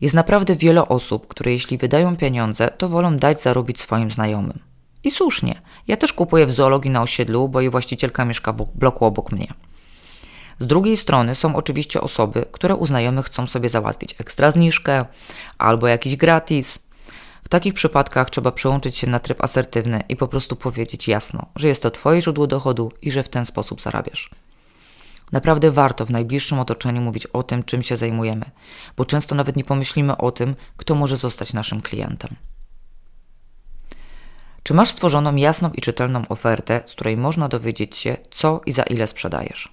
Jest 0.00 0.14
naprawdę 0.14 0.56
wiele 0.56 0.88
osób, 0.88 1.26
które 1.26 1.52
jeśli 1.52 1.78
wydają 1.78 2.16
pieniądze, 2.16 2.68
to 2.68 2.88
wolą 2.88 3.16
dać 3.16 3.42
zarobić 3.42 3.80
swoim 3.80 4.10
znajomym. 4.10 4.58
I 5.04 5.10
słusznie. 5.10 5.62
Ja 5.88 5.96
też 5.96 6.12
kupuję 6.12 6.46
w 6.46 6.50
zoologii 6.50 6.90
na 6.90 7.02
osiedlu, 7.02 7.48
bo 7.48 7.60
jej 7.60 7.70
właścicielka 7.70 8.24
mieszka 8.24 8.52
w 8.52 8.66
bloku 8.74 9.04
obok 9.04 9.32
mnie. 9.32 9.54
Z 10.58 10.66
drugiej 10.66 10.96
strony 10.96 11.34
są 11.34 11.56
oczywiście 11.56 12.00
osoby, 12.00 12.44
które 12.52 12.76
u 12.76 12.86
znajomych 12.86 13.26
chcą 13.26 13.46
sobie 13.46 13.68
załatwić 13.68 14.14
ekstra 14.18 14.50
zniżkę 14.50 15.04
albo 15.58 15.88
jakiś 15.88 16.16
gratis. 16.16 16.78
Takich 17.50 17.74
przypadkach 17.74 18.30
trzeba 18.30 18.52
przełączyć 18.52 18.96
się 18.96 19.06
na 19.06 19.18
tryb 19.18 19.44
asertywny 19.44 20.02
i 20.08 20.16
po 20.16 20.28
prostu 20.28 20.56
powiedzieć 20.56 21.08
jasno, 21.08 21.46
że 21.56 21.68
jest 21.68 21.82
to 21.82 21.90
Twoje 21.90 22.22
źródło 22.22 22.46
dochodu 22.46 22.92
i 23.02 23.10
że 23.10 23.22
w 23.22 23.28
ten 23.28 23.44
sposób 23.44 23.80
zarabiasz. 23.80 24.30
Naprawdę 25.32 25.70
warto 25.70 26.06
w 26.06 26.10
najbliższym 26.10 26.58
otoczeniu 26.58 27.00
mówić 27.00 27.26
o 27.26 27.42
tym, 27.42 27.62
czym 27.62 27.82
się 27.82 27.96
zajmujemy, 27.96 28.50
bo 28.96 29.04
często 29.04 29.34
nawet 29.34 29.56
nie 29.56 29.64
pomyślimy 29.64 30.16
o 30.16 30.30
tym, 30.30 30.56
kto 30.76 30.94
może 30.94 31.16
zostać 31.16 31.52
naszym 31.52 31.80
klientem. 31.80 32.36
Czy 34.62 34.74
masz 34.74 34.90
stworzoną 34.90 35.36
jasną 35.36 35.70
i 35.70 35.80
czytelną 35.80 36.22
ofertę, 36.28 36.82
z 36.86 36.92
której 36.92 37.16
można 37.16 37.48
dowiedzieć 37.48 37.96
się, 37.96 38.16
co 38.30 38.60
i 38.66 38.72
za 38.72 38.82
ile 38.82 39.06
sprzedajesz? 39.06 39.72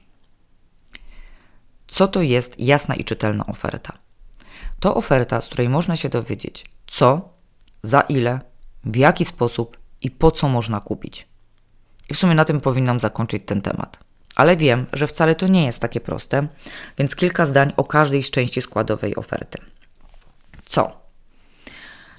Co 1.87 2.07
to 2.07 2.21
jest 2.21 2.59
jasna 2.59 2.95
i 2.95 3.03
czytelna 3.03 3.45
oferta? 3.45 3.97
To 4.79 4.95
oferta, 4.95 5.41
z 5.41 5.45
której 5.45 5.69
można 5.69 5.95
się 5.95 6.09
dowiedzieć, 6.09 6.65
co, 6.87 7.36
za 7.81 8.01
ile, 8.01 8.39
w 8.83 8.95
jaki 8.95 9.25
sposób 9.25 9.77
i 10.01 10.11
po 10.11 10.31
co 10.31 10.49
można 10.49 10.79
kupić. 10.79 11.27
I 12.09 12.13
w 12.13 12.17
sumie 12.17 12.35
na 12.35 12.45
tym 12.45 12.61
powinnam 12.61 12.99
zakończyć 12.99 13.43
ten 13.45 13.61
temat. 13.61 13.99
Ale 14.35 14.57
wiem, 14.57 14.85
że 14.93 15.07
wcale 15.07 15.35
to 15.35 15.47
nie 15.47 15.65
jest 15.65 15.81
takie 15.81 15.99
proste, 15.99 16.47
więc 16.97 17.15
kilka 17.15 17.45
zdań 17.45 17.73
o 17.77 17.83
każdej 17.83 18.23
z 18.23 18.31
części 18.31 18.61
składowej 18.61 19.15
oferty. 19.15 19.57
Co? 20.65 21.01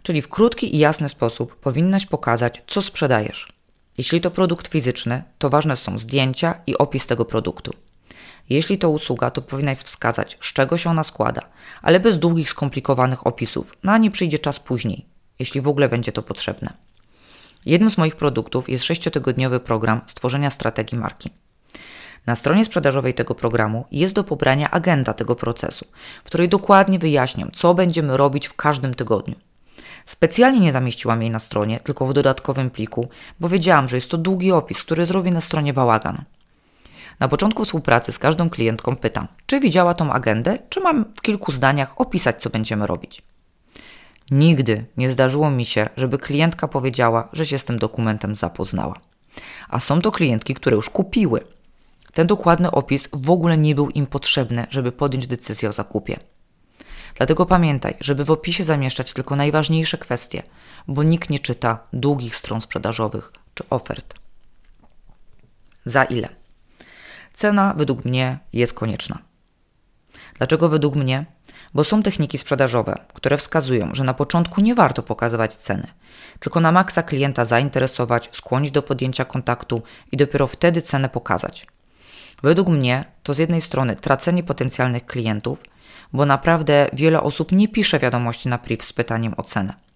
Czyli 0.03 0.23
w 0.23 0.29
krótki 0.29 0.77
i 0.77 0.79
jasny 0.79 1.09
sposób 1.09 1.57
powinnaś 1.57 2.07
pokazać, 2.07 2.62
co 2.66 2.83
sprzedajesz. 2.83 3.53
Jeśli 3.99 4.21
to 4.21 4.31
produkt 4.31 4.68
fizyczny, 4.68 5.23
to 5.38 5.51
ważne 5.51 5.77
są 5.77 5.99
zdjęcia 5.99 6.61
i 6.66 6.79
opis 6.79 7.07
tego 7.07 7.25
produktu. 7.25 7.73
Jeśli 8.51 8.79
to 8.79 8.90
usługa, 8.90 9.31
to 9.31 9.42
powinnaś 9.42 9.79
wskazać, 9.79 10.38
z 10.40 10.53
czego 10.53 10.79
się 10.79 10.90
ona 10.90 11.05
składa, 11.05 11.42
ale 11.83 12.01
bez 12.01 12.18
długich, 12.18 12.51
skomplikowanych 12.51 13.27
opisów. 13.27 13.77
Na 13.83 13.99
nie 13.99 14.11
przyjdzie 14.11 14.38
czas 14.38 14.61
później, 14.61 15.08
jeśli 15.38 15.61
w 15.61 15.68
ogóle 15.68 15.88
będzie 15.88 16.12
to 16.12 16.22
potrzebne. 16.22 16.72
Jednym 17.66 17.90
z 17.90 17.98
moich 17.98 18.16
produktów 18.16 18.68
jest 18.68 18.85
sześciotygodniowy 18.85 19.61
program 19.61 20.01
stworzenia 20.07 20.51
strategii 20.51 20.98
marki. 20.98 21.31
Na 22.27 22.35
stronie 22.35 22.64
sprzedażowej 22.64 23.14
tego 23.14 23.35
programu 23.35 23.85
jest 23.92 24.14
do 24.14 24.24
pobrania 24.24 24.70
agenda 24.70 25.12
tego 25.12 25.37
procesu, 25.37 25.87
w 26.24 26.27
której 26.27 26.48
dokładnie 26.48 26.98
wyjaśniam, 26.98 27.51
co 27.53 27.74
będziemy 27.74 28.16
robić 28.16 28.48
w 28.48 28.55
każdym 28.55 28.94
tygodniu. 28.94 29.35
Specjalnie 30.05 30.61
nie 30.61 30.72
zamieściłam 30.72 31.22
jej 31.22 31.31
na 31.31 31.38
stronie, 31.38 31.81
tylko 31.81 32.07
w 32.07 32.12
dodatkowym 32.12 32.70
pliku, 32.70 33.09
bo 33.40 33.48
wiedziałam, 33.48 33.88
że 33.88 33.96
jest 33.96 34.11
to 34.11 34.18
długi 34.18 34.53
opis, 34.53 34.83
który 34.83 35.07
zrobi 35.07 35.31
na 35.31 35.40
stronie 35.40 35.72
bałagan. 35.72 36.24
Na 37.20 37.29
początku 37.29 37.64
współpracy 37.64 38.12
z 38.12 38.18
każdą 38.18 38.51
klientką 38.51 38.96
pytam, 38.96 39.29
czy 39.46 39.61
widziała 39.61 39.94
tą 39.94 40.12
agendę, 40.12 40.59
czy 40.68 40.81
mam 40.81 41.05
w 41.14 41.22
kilku 41.22 41.53
zdaniach 41.53 42.01
opisać, 42.01 42.42
co 42.42 42.51
będziemy 42.51 42.87
robić. 42.87 43.22
Nigdy 44.30 44.84
nie 44.96 45.10
zdarzyło 45.10 45.50
mi 45.50 45.64
się, 45.64 45.88
żeby 45.96 46.18
klientka 46.18 46.68
powiedziała, 46.68 47.28
że 47.32 47.46
się 47.46 47.58
z 47.58 47.64
tym 47.64 47.78
dokumentem 47.78 48.36
zapoznała. 48.36 48.94
A 49.68 49.78
są 49.78 50.00
to 50.00 50.12
klientki, 50.12 50.54
które 50.54 50.76
już 50.76 50.90
kupiły. 50.90 51.44
Ten 52.12 52.26
dokładny 52.26 52.70
opis 52.70 53.08
w 53.12 53.30
ogóle 53.30 53.58
nie 53.58 53.74
był 53.74 53.90
im 53.90 54.06
potrzebny, 54.06 54.66
żeby 54.70 54.92
podjąć 54.92 55.26
decyzję 55.26 55.68
o 55.68 55.72
zakupie. 55.72 56.20
Dlatego 57.14 57.46
pamiętaj, 57.46 57.96
żeby 58.00 58.24
w 58.24 58.30
opisie 58.30 58.64
zamieszczać 58.64 59.12
tylko 59.12 59.36
najważniejsze 59.36 59.98
kwestie, 59.98 60.42
bo 60.88 61.02
nikt 61.02 61.30
nie 61.30 61.38
czyta 61.38 61.78
długich 61.92 62.36
stron 62.36 62.60
sprzedażowych 62.60 63.32
czy 63.54 63.64
ofert. 63.70 64.14
Za 65.84 66.04
ile? 66.04 66.28
Cena 67.32 67.74
według 67.76 68.04
mnie 68.04 68.38
jest 68.52 68.74
konieczna. 68.74 69.18
Dlaczego 70.34 70.68
według 70.68 70.94
mnie? 70.94 71.26
Bo 71.74 71.85
są 71.85 72.02
techniki 72.02 72.38
sprzedażowe, 72.38 72.98
które 73.14 73.37
wskazują, 73.37 73.90
że 73.92 74.04
na 74.04 74.14
początku 74.14 74.61
nie 74.61 74.74
warto 74.74 75.02
pokazywać 75.02 75.54
ceny, 75.54 75.87
tylko 76.38 76.61
na 76.61 76.72
maksa 76.72 77.02
klienta 77.02 77.44
zainteresować, 77.44 78.31
skłonić 78.33 78.70
do 78.70 78.83
podjęcia 78.83 79.24
kontaktu 79.24 79.83
i 80.12 80.16
dopiero 80.16 80.46
wtedy 80.46 80.83
cenę 80.83 81.09
pokazać. 81.09 81.66
Według 82.42 82.68
mnie 82.68 83.04
to 83.22 83.35
z 83.35 83.38
jednej 83.38 83.61
strony 83.61 83.96
tracenie 83.96 84.42
potencjalnych 84.42 85.07
klientów, 85.07 85.62
bo 86.12 86.26
naprawdę 86.26 86.90
wiele 86.92 87.22
osób 87.22 87.52
nie 87.52 87.68
pisze 87.68 87.98
wiadomości 87.98 88.48
na 88.48 88.59
priv 88.59 88.85
z 88.85 88.92
pytaniem 88.92 89.35
o 89.37 89.42
cenę. 89.42 89.88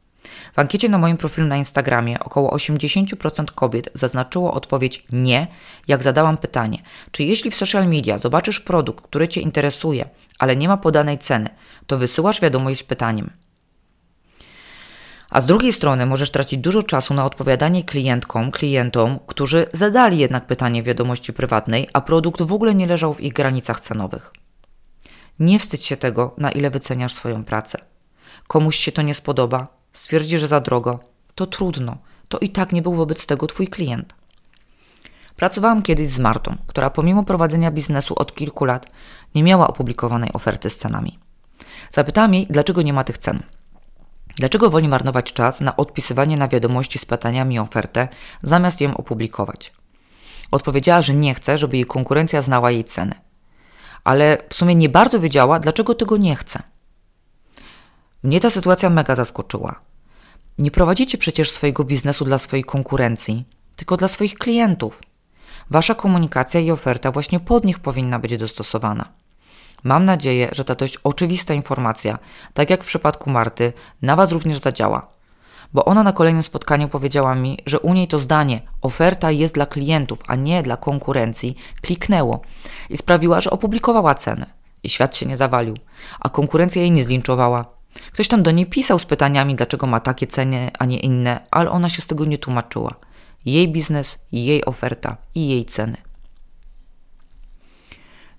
W 0.53 0.59
ankiecie 0.59 0.89
na 0.89 0.99
moim 0.99 1.17
profilu 1.17 1.47
na 1.47 1.57
Instagramie 1.57 2.21
około 2.21 2.57
80% 2.57 3.45
kobiet 3.45 3.91
zaznaczyło 3.95 4.55
odpowiedź 4.55 5.05
nie, 5.13 5.47
jak 5.89 6.03
zadałam 6.03 6.37
pytanie, 6.37 6.83
czy 7.11 7.25
jeśli 7.25 7.51
w 7.51 7.57
social 7.57 7.89
media 7.89 8.19
zobaczysz 8.19 8.61
produkt, 8.61 9.05
który 9.05 9.29
Cię 9.29 9.41
interesuje, 9.41 10.09
ale 10.39 10.57
nie 10.57 10.69
ma 10.69 10.77
podanej 10.77 11.19
ceny, 11.19 11.51
to 11.87 11.99
wysyłasz 11.99 12.41
wiadomość 12.41 12.81
z 12.81 12.85
pytaniem. 12.85 13.31
A 15.31 15.41
z 15.41 15.47
drugiej 15.47 15.73
strony 15.73 16.07
możesz 16.07 16.31
tracić 16.31 16.61
dużo 16.61 16.83
czasu 16.83 17.15
na 17.15 17.25
odpowiadanie 17.25 17.85
klientkom, 17.85 18.51
klientom, 18.51 19.19
którzy 19.27 19.67
zadali 19.73 20.19
jednak 20.19 20.47
pytanie 20.47 20.83
w 20.83 20.87
wiadomości 20.87 21.33
prywatnej, 21.33 21.89
a 21.93 22.01
produkt 22.01 22.43
w 22.43 22.53
ogóle 22.53 22.75
nie 22.75 22.87
leżał 22.87 23.15
w 23.15 23.21
ich 23.21 23.33
granicach 23.33 23.81
cenowych. 23.81 24.33
Nie 25.39 25.59
wstydź 25.59 25.85
się 25.85 25.97
tego, 25.97 26.35
na 26.39 26.51
ile 26.51 26.71
wyceniasz 26.71 27.15
swoją 27.15 27.45
pracę. 27.45 27.79
Komuś 28.49 28.77
się 28.77 28.93
to 28.93 29.03
nie 29.03 29.15
spodoba, 29.15 29.82
stwierdzi, 29.93 30.39
że 30.39 30.49
za 30.49 30.61
drogo, 30.61 30.99
to 31.35 31.47
trudno, 31.47 31.97
to 32.29 32.39
i 32.39 32.49
tak 32.49 32.73
nie 32.73 32.83
był 32.83 32.95
wobec 32.95 33.27
tego 33.27 33.47
twój 33.47 33.69
klient. 33.69 34.15
Pracowałam 35.37 35.83
kiedyś 35.83 36.09
z 36.09 36.19
Martą, 36.19 36.57
która 36.67 36.91
pomimo 36.91 37.25
prowadzenia 37.25 37.71
biznesu 37.71 38.15
od 38.17 38.35
kilku 38.35 38.65
lat 38.65 38.87
nie 39.35 39.43
miała 39.43 39.69
opublikowanej 39.69 40.33
oferty 40.33 40.71
z 40.71 40.77
cenami. 40.77 41.19
Zapytałam 41.91 42.35
jej, 42.35 42.47
dlaczego 42.51 42.83
nie 42.83 42.93
ma 42.93 43.05
tych 43.05 43.19
cen. 43.19 43.43
Dlaczego 44.37 44.71
woli 44.71 44.89
marnować 44.89 45.33
czas 45.33 45.61
na 45.61 45.77
odpisywanie 45.77 46.37
na 46.37 46.49
wiadomości 46.49 46.99
z 46.99 47.07
pytaniami 47.07 47.59
o 47.59 47.63
ofertę, 47.63 48.09
zamiast 48.43 48.81
ją 48.81 48.97
opublikować? 48.97 49.73
Odpowiedziała, 50.51 51.03
że 51.03 51.15
nie 51.15 51.35
chce, 51.35 51.59
żeby 51.59 51.77
jej 51.77 51.87
konkurencja 51.87 52.43
znała 52.43 52.71
jej 52.71 52.85
ceny. 52.85 53.15
Ale 54.05 54.39
w 54.49 54.55
sumie 54.55 54.75
nie 54.75 54.89
bardzo 54.89 55.21
wiedziała, 55.21 55.59
dlaczego 55.59 55.95
tego 55.95 56.17
nie 56.17 56.37
chce. 56.37 56.63
Mnie 58.23 58.41
ta 58.41 58.51
sytuacja 58.51 58.91
mega 58.91 59.15
zaskoczyła. 59.15 59.81
Nie 60.59 60.71
prowadzicie 60.71 61.19
przecież 61.19 61.51
swojego 61.51 61.85
biznesu 61.85 62.25
dla 62.25 62.39
swojej 62.39 62.65
konkurencji, 62.65 63.45
tylko 63.77 63.97
dla 63.97 64.09
swoich 64.09 64.35
klientów. 64.35 65.03
Wasza 65.71 65.95
komunikacja 65.95 66.61
i 66.61 66.71
oferta 66.71 67.13
właśnie 67.13 67.41
pod 67.41 67.65
nich 67.65 67.79
powinna 67.79 68.19
być 68.19 68.37
dostosowana. 68.37 69.09
Mam 69.85 70.05
nadzieję, 70.05 70.49
że 70.53 70.65
ta 70.65 70.75
dość 70.75 70.99
oczywista 71.05 71.55
informacja, 71.55 72.19
tak 72.55 72.71
jak 72.71 72.85
w 72.85 72.87
przypadku 72.87 73.31
Marty, 73.31 73.73
na 74.03 74.17
Was 74.17 74.33
również 74.33 74.59
zadziała. 74.59 75.09
Bo 75.73 75.85
ona 75.85 76.03
na 76.03 76.13
kolejnym 76.13 76.43
spotkaniu 76.43 76.89
powiedziała 76.89 77.35
mi, 77.35 77.59
że 77.67 77.81
u 77.81 77.95
niej 77.95 78.09
to 78.09 78.19
zdanie 78.19 78.63
oferta 78.81 79.31
jest 79.31 79.55
dla 79.55 79.67
klientów, 79.67 80.19
a 80.27 80.35
nie 80.35 80.63
dla 80.63 80.77
konkurencji 80.77 81.57
kliknęło 81.81 82.41
i 82.91 82.97
sprawiła, 82.97 83.41
że 83.41 83.51
opublikowała 83.51 84.15
cenę. 84.15 84.47
I 84.83 84.89
świat 84.89 85.17
się 85.17 85.27
nie 85.27 85.37
zawalił, 85.37 85.77
a 86.21 86.29
konkurencja 86.29 86.83
jej 86.83 86.91
nie 86.91 87.05
zlinczowała. 87.05 87.82
Ktoś 88.13 88.29
tam 88.29 88.43
do 88.43 88.51
niej 88.51 88.67
pisał 88.67 88.99
z 88.99 89.05
pytaniami, 89.05 89.55
dlaczego 89.55 89.87
ma 89.87 90.01
takie 90.01 90.27
ceny, 90.27 90.71
a 90.79 90.85
nie 90.85 91.01
inne, 91.01 91.41
ale 91.51 91.71
ona 91.71 91.89
się 91.89 92.03
z 92.03 92.07
tego 92.07 92.25
nie 92.25 92.39
tłumaczyła. 92.39 92.95
Jej 93.45 93.69
biznes, 93.69 94.19
jej 94.33 94.65
oferta 94.65 95.17
i 95.35 95.49
jej 95.49 95.65
ceny. 95.65 95.97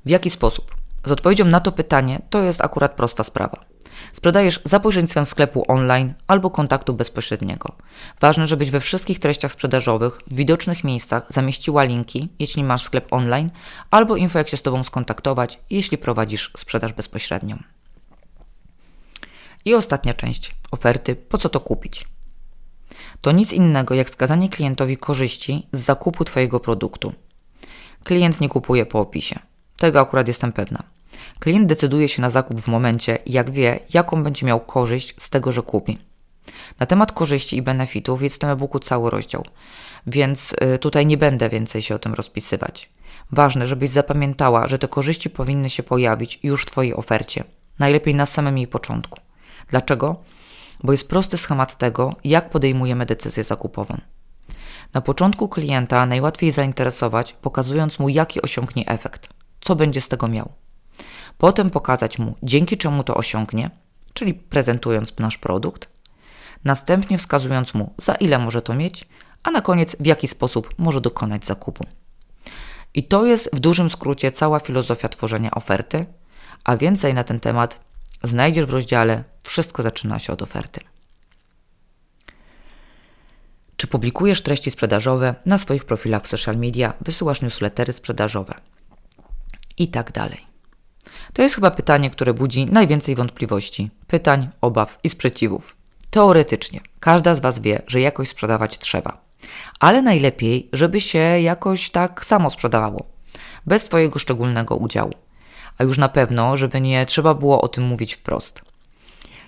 W 0.05 0.09
jaki 0.09 0.29
sposób? 0.29 0.75
Z 1.05 1.11
odpowiedzią 1.11 1.45
na 1.45 1.59
to 1.59 1.71
pytanie 1.71 2.21
to 2.29 2.39
jest 2.39 2.61
akurat 2.61 2.95
prosta 2.95 3.23
sprawa. 3.23 3.65
Sprzedajesz 4.13 4.61
za 4.63 4.79
pośrednictwem 4.79 5.25
sklepu 5.25 5.63
online 5.67 6.13
albo 6.27 6.49
kontaktu 6.49 6.93
bezpośredniego. 6.93 7.75
Ważne, 8.21 8.47
żebyś 8.47 8.71
we 8.71 8.79
wszystkich 8.79 9.19
treściach 9.19 9.51
sprzedażowych 9.51 10.19
w 10.27 10.35
widocznych 10.35 10.83
miejscach 10.83 11.25
zamieściła 11.29 11.83
linki, 11.83 12.29
jeśli 12.39 12.63
masz 12.63 12.83
sklep 12.83 13.13
online, 13.13 13.49
albo 13.91 14.15
info, 14.15 14.37
jak 14.37 14.49
się 14.49 14.57
z 14.57 14.61
Tobą 14.61 14.83
skontaktować, 14.83 15.59
jeśli 15.69 15.97
prowadzisz 15.97 16.51
sprzedaż 16.57 16.93
bezpośrednią. 16.93 17.57
I 19.65 19.73
ostatnia 19.73 20.13
część 20.13 20.55
oferty, 20.71 21.15
po 21.15 21.37
co 21.37 21.49
to 21.49 21.59
kupić? 21.59 22.07
To 23.21 23.31
nic 23.31 23.53
innego 23.53 23.95
jak 23.95 24.09
skazanie 24.09 24.49
klientowi 24.49 24.97
korzyści 24.97 25.67
z 25.71 25.79
zakupu 25.79 26.25
Twojego 26.25 26.59
produktu. 26.59 27.13
Klient 28.03 28.41
nie 28.41 28.49
kupuje 28.49 28.85
po 28.85 28.99
opisie. 28.99 29.39
Tego 29.77 29.99
akurat 29.99 30.27
jestem 30.27 30.53
pewna. 30.53 30.83
Klient 31.39 31.67
decyduje 31.67 32.09
się 32.09 32.21
na 32.21 32.29
zakup 32.29 32.61
w 32.61 32.67
momencie, 32.67 33.17
jak 33.25 33.51
wie, 33.51 33.79
jaką 33.93 34.23
będzie 34.23 34.45
miał 34.45 34.59
korzyść 34.59 35.15
z 35.17 35.29
tego, 35.29 35.51
że 35.51 35.61
kupi. 35.61 35.97
Na 36.79 36.85
temat 36.85 37.11
korzyści 37.11 37.57
i 37.57 37.61
benefitów 37.61 38.23
jest 38.23 38.35
w 38.35 38.39
tym 38.39 38.49
e-booku 38.49 38.79
cały 38.79 39.09
rozdział, 39.09 39.45
więc 40.07 40.55
y, 40.75 40.77
tutaj 40.77 41.05
nie 41.05 41.17
będę 41.17 41.49
więcej 41.49 41.81
się 41.81 41.95
o 41.95 41.99
tym 41.99 42.13
rozpisywać. 42.13 42.89
Ważne, 43.31 43.67
żebyś 43.67 43.89
zapamiętała, 43.89 44.67
że 44.67 44.79
te 44.79 44.87
korzyści 44.87 45.29
powinny 45.29 45.69
się 45.69 45.83
pojawić 45.83 46.39
już 46.43 46.63
w 46.63 46.65
Twojej 46.65 46.93
ofercie, 46.93 47.43
najlepiej 47.79 48.15
na 48.15 48.25
samym 48.25 48.57
jej 48.57 48.67
początku. 48.67 49.19
Dlaczego? 49.67 50.15
Bo 50.83 50.91
jest 50.91 51.09
prosty 51.09 51.37
schemat 51.37 51.77
tego, 51.77 52.15
jak 52.23 52.49
podejmujemy 52.49 53.05
decyzję 53.05 53.43
zakupową. 53.43 53.97
Na 54.93 55.01
początku 55.01 55.49
klienta 55.49 56.05
najłatwiej 56.05 56.51
zainteresować, 56.51 57.33
pokazując 57.33 57.99
mu, 57.99 58.09
jaki 58.09 58.41
osiągnie 58.41 58.87
efekt, 58.87 59.27
co 59.61 59.75
będzie 59.75 60.01
z 60.01 60.09
tego 60.09 60.27
miał. 60.27 60.49
Potem 61.37 61.69
pokazać 61.69 62.19
mu, 62.19 62.35
dzięki 62.43 62.77
czemu 62.77 63.03
to 63.03 63.15
osiągnie, 63.15 63.69
czyli 64.13 64.33
prezentując 64.33 65.13
nasz 65.19 65.37
produkt, 65.37 65.89
następnie 66.63 67.17
wskazując 67.17 67.73
mu, 67.73 67.93
za 67.97 68.15
ile 68.15 68.39
może 68.39 68.61
to 68.61 68.73
mieć, 68.73 69.07
a 69.43 69.51
na 69.51 69.61
koniec 69.61 69.95
w 69.99 70.05
jaki 70.05 70.27
sposób 70.27 70.69
może 70.77 71.01
dokonać 71.01 71.45
zakupu. 71.45 71.85
I 72.93 73.03
to 73.03 73.25
jest 73.25 73.49
w 73.53 73.59
dużym 73.59 73.89
skrócie 73.89 74.31
cała 74.31 74.59
filozofia 74.59 75.09
tworzenia 75.09 75.51
oferty, 75.51 76.05
a 76.63 76.77
więcej 76.77 77.13
na 77.13 77.23
ten 77.23 77.39
temat 77.39 77.79
znajdziesz 78.23 78.65
w 78.65 78.69
rozdziale 78.69 79.23
Wszystko 79.43 79.83
zaczyna 79.83 80.19
się 80.19 80.33
od 80.33 80.41
oferty. 80.41 80.79
Czy 83.77 83.87
publikujesz 83.87 84.41
treści 84.41 84.71
sprzedażowe 84.71 85.35
na 85.45 85.57
swoich 85.57 85.85
profilach 85.85 86.23
w 86.23 86.27
social 86.27 86.57
media, 86.57 86.93
wysyłasz 87.01 87.41
newslettery 87.41 87.93
sprzedażowe 87.93 88.53
i 89.77 89.87
tak 89.87 90.11
dalej? 90.11 90.45
To 91.33 91.41
jest 91.41 91.55
chyba 91.55 91.71
pytanie, 91.71 92.09
które 92.09 92.33
budzi 92.33 92.65
najwięcej 92.65 93.15
wątpliwości, 93.15 93.89
pytań, 94.07 94.49
obaw 94.61 94.99
i 95.03 95.09
sprzeciwów. 95.09 95.75
Teoretycznie 96.09 96.81
każda 96.99 97.35
z 97.35 97.39
Was 97.39 97.59
wie, 97.59 97.81
że 97.87 98.01
jakoś 98.01 98.29
sprzedawać 98.29 98.79
trzeba, 98.79 99.21
ale 99.79 100.01
najlepiej, 100.01 100.69
żeby 100.73 101.01
się 101.01 101.19
jakoś 101.19 101.89
tak 101.89 102.25
samo 102.25 102.49
sprzedawało, 102.49 103.05
bez 103.65 103.83
Twojego 103.83 104.19
szczególnego 104.19 104.75
udziału 104.75 105.11
a 105.77 105.83
już 105.83 105.97
na 105.97 106.09
pewno, 106.09 106.57
żeby 106.57 106.81
nie 106.81 107.05
trzeba 107.05 107.33
było 107.33 107.61
o 107.61 107.67
tym 107.67 107.83
mówić 107.83 108.13
wprost. 108.13 108.61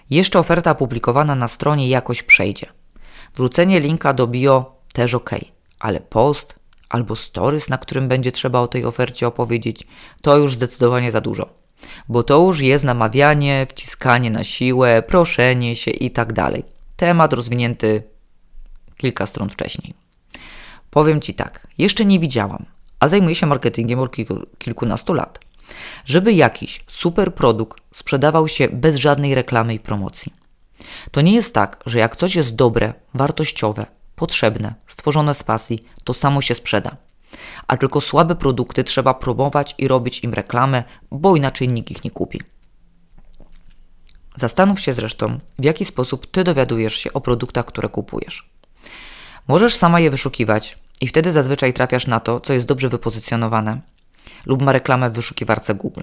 Jeszcze 0.10 0.40
oferta 0.40 0.72
opublikowana 0.72 1.36
na 1.36 1.48
stronie 1.48 1.90
jakoś 1.90 2.24
przejdzie. 2.24 2.68
Wrzucenie 3.36 3.80
linka 3.80 4.14
do 4.14 4.28
bio 4.28 4.76
też 4.94 5.14
ok, 5.14 5.30
ale 5.80 6.00
post 6.00 6.60
albo 6.90 7.16
stories, 7.16 7.70
na 7.70 7.78
którym 7.78 8.08
będzie 8.08 8.32
trzeba 8.32 8.60
o 8.60 8.68
tej 8.68 8.86
ofercie 8.86 9.28
opowiedzieć, 9.28 9.88
to 10.22 10.38
już 10.38 10.56
zdecydowanie 10.56 11.12
za 11.12 11.22
dużo. 11.22 11.50
Bo 12.10 12.24
to 12.24 12.42
już 12.42 12.62
jest 12.62 12.84
namawianie, 12.84 13.68
wciskanie 13.70 14.32
na 14.32 14.44
siłę, 14.44 15.04
proszenie 15.04 15.76
się 15.76 15.92
i 15.92 16.12
tak 16.12 16.34
dalej. 16.34 16.64
Temat 16.96 17.34
rozwinięty 17.34 18.04
kilka 18.98 19.26
stron 19.26 19.50
wcześniej. 19.50 19.94
Powiem 20.90 21.22
Ci 21.22 21.34
tak, 21.34 21.68
jeszcze 21.78 22.06
nie 22.06 22.20
widziałam, 22.20 22.66
a 23.00 23.08
zajmuję 23.08 23.36
się 23.36 23.46
marketingiem 23.46 24.00
od 24.00 24.16
kilkunastu 24.58 25.14
lat 25.14 25.44
żeby 26.06 26.34
jakiś 26.34 26.84
super 26.88 27.36
produkt 27.36 27.84
sprzedawał 27.91 28.47
się 28.47 28.69
bez 28.69 28.95
żadnej 28.95 29.36
reklamy 29.36 29.73
i 29.73 29.80
promocji. 29.80 30.34
To 31.12 31.21
nie 31.21 31.34
jest 31.34 31.54
tak, 31.54 31.80
że 31.86 31.99
jak 31.99 32.15
coś 32.15 32.36
jest 32.36 32.56
dobre, 32.56 32.93
wartościowe, 33.13 33.86
potrzebne, 34.15 34.73
stworzone 34.88 35.34
z 35.34 35.43
pasji, 35.43 35.86
to 36.04 36.13
samo 36.13 36.41
się 36.41 36.56
sprzeda. 36.56 36.97
A 37.67 37.78
tylko 37.78 38.01
słabe 38.01 38.36
produkty 38.36 38.84
trzeba 38.84 39.13
promować 39.13 39.75
i 39.78 39.88
robić 39.88 40.23
im 40.23 40.34
reklamę, 40.34 40.84
bo 41.12 41.36
inaczej 41.36 41.67
nikt 41.67 41.91
ich 41.91 42.04
nie 42.04 42.12
kupi. 42.12 42.41
Zastanów 44.36 44.80
się 44.80 44.93
zresztą, 44.93 45.39
w 45.60 45.63
jaki 45.63 45.86
sposób 45.86 46.32
ty 46.32 46.43
dowiadujesz 46.43 46.95
się 46.95 47.13
o 47.13 47.21
produktach, 47.21 47.65
które 47.65 47.89
kupujesz. 47.89 48.49
Możesz 49.47 49.75
sama 49.75 49.99
je 49.99 50.10
wyszukiwać 50.10 50.78
i 51.01 51.08
wtedy 51.08 51.32
zazwyczaj 51.32 51.73
trafiasz 51.73 52.08
na 52.08 52.19
to, 52.19 52.39
co 52.39 52.54
jest 52.54 52.65
dobrze 52.65 52.89
wypozycjonowane, 52.89 53.82
lub 54.45 54.62
ma 54.62 54.71
reklamę 54.71 55.10
w 55.10 55.13
wyszukiwarce 55.13 55.75
Google. 55.75 56.01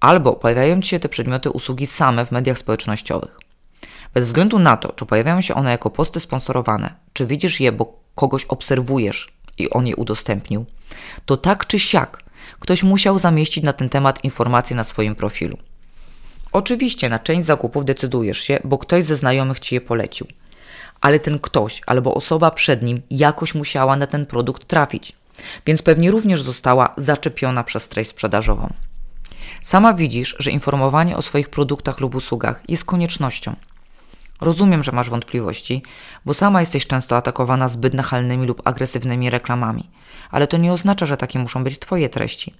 Albo 0.00 0.32
pojawiają 0.32 0.80
Ci 0.80 0.88
się 0.88 0.98
te 0.98 1.08
przedmioty 1.08 1.50
usługi 1.50 1.86
same 1.86 2.26
w 2.26 2.32
mediach 2.32 2.58
społecznościowych. 2.58 3.38
Bez 4.14 4.26
względu 4.26 4.58
na 4.58 4.76
to, 4.76 4.92
czy 4.92 5.06
pojawiają 5.06 5.40
się 5.40 5.54
one 5.54 5.70
jako 5.70 5.90
posty 5.90 6.20
sponsorowane, 6.20 6.94
czy 7.12 7.26
widzisz 7.26 7.60
je, 7.60 7.72
bo 7.72 8.00
kogoś 8.14 8.44
obserwujesz 8.44 9.32
i 9.58 9.70
on 9.70 9.86
je 9.86 9.96
udostępnił, 9.96 10.66
to 11.26 11.36
tak 11.36 11.66
czy 11.66 11.78
siak 11.78 12.22
ktoś 12.60 12.82
musiał 12.82 13.18
zamieścić 13.18 13.64
na 13.64 13.72
ten 13.72 13.88
temat 13.88 14.24
informacje 14.24 14.76
na 14.76 14.84
swoim 14.84 15.14
profilu. 15.14 15.58
Oczywiście 16.52 17.08
na 17.08 17.18
część 17.18 17.44
zakupów 17.44 17.84
decydujesz 17.84 18.38
się, 18.38 18.60
bo 18.64 18.78
ktoś 18.78 19.04
ze 19.04 19.16
znajomych 19.16 19.60
ci 19.60 19.74
je 19.74 19.80
polecił. 19.80 20.26
Ale 21.00 21.20
ten 21.20 21.38
ktoś 21.38 21.80
albo 21.86 22.14
osoba 22.14 22.50
przed 22.50 22.82
nim 22.82 23.02
jakoś 23.10 23.54
musiała 23.54 23.96
na 23.96 24.06
ten 24.06 24.26
produkt 24.26 24.64
trafić 24.64 25.12
więc 25.66 25.82
pewnie 25.82 26.10
również 26.10 26.42
została 26.42 26.94
zaczepiona 26.96 27.64
przez 27.64 27.88
treść 27.88 28.10
sprzedażową. 28.10 28.72
Sama 29.62 29.94
widzisz, 29.94 30.36
że 30.38 30.50
informowanie 30.50 31.16
o 31.16 31.22
swoich 31.22 31.48
produktach 31.48 32.00
lub 32.00 32.14
usługach 32.14 32.62
jest 32.68 32.84
koniecznością. 32.84 33.56
Rozumiem, 34.40 34.82
że 34.82 34.92
masz 34.92 35.10
wątpliwości, 35.10 35.82
bo 36.24 36.34
sama 36.34 36.60
jesteś 36.60 36.86
często 36.86 37.16
atakowana 37.16 37.68
zbyt 37.68 37.94
nachalnymi 37.94 38.46
lub 38.46 38.62
agresywnymi 38.64 39.30
reklamami, 39.30 39.90
ale 40.30 40.46
to 40.46 40.56
nie 40.56 40.72
oznacza, 40.72 41.06
że 41.06 41.16
takie 41.16 41.38
muszą 41.38 41.64
być 41.64 41.78
Twoje 41.78 42.08
treści. 42.08 42.54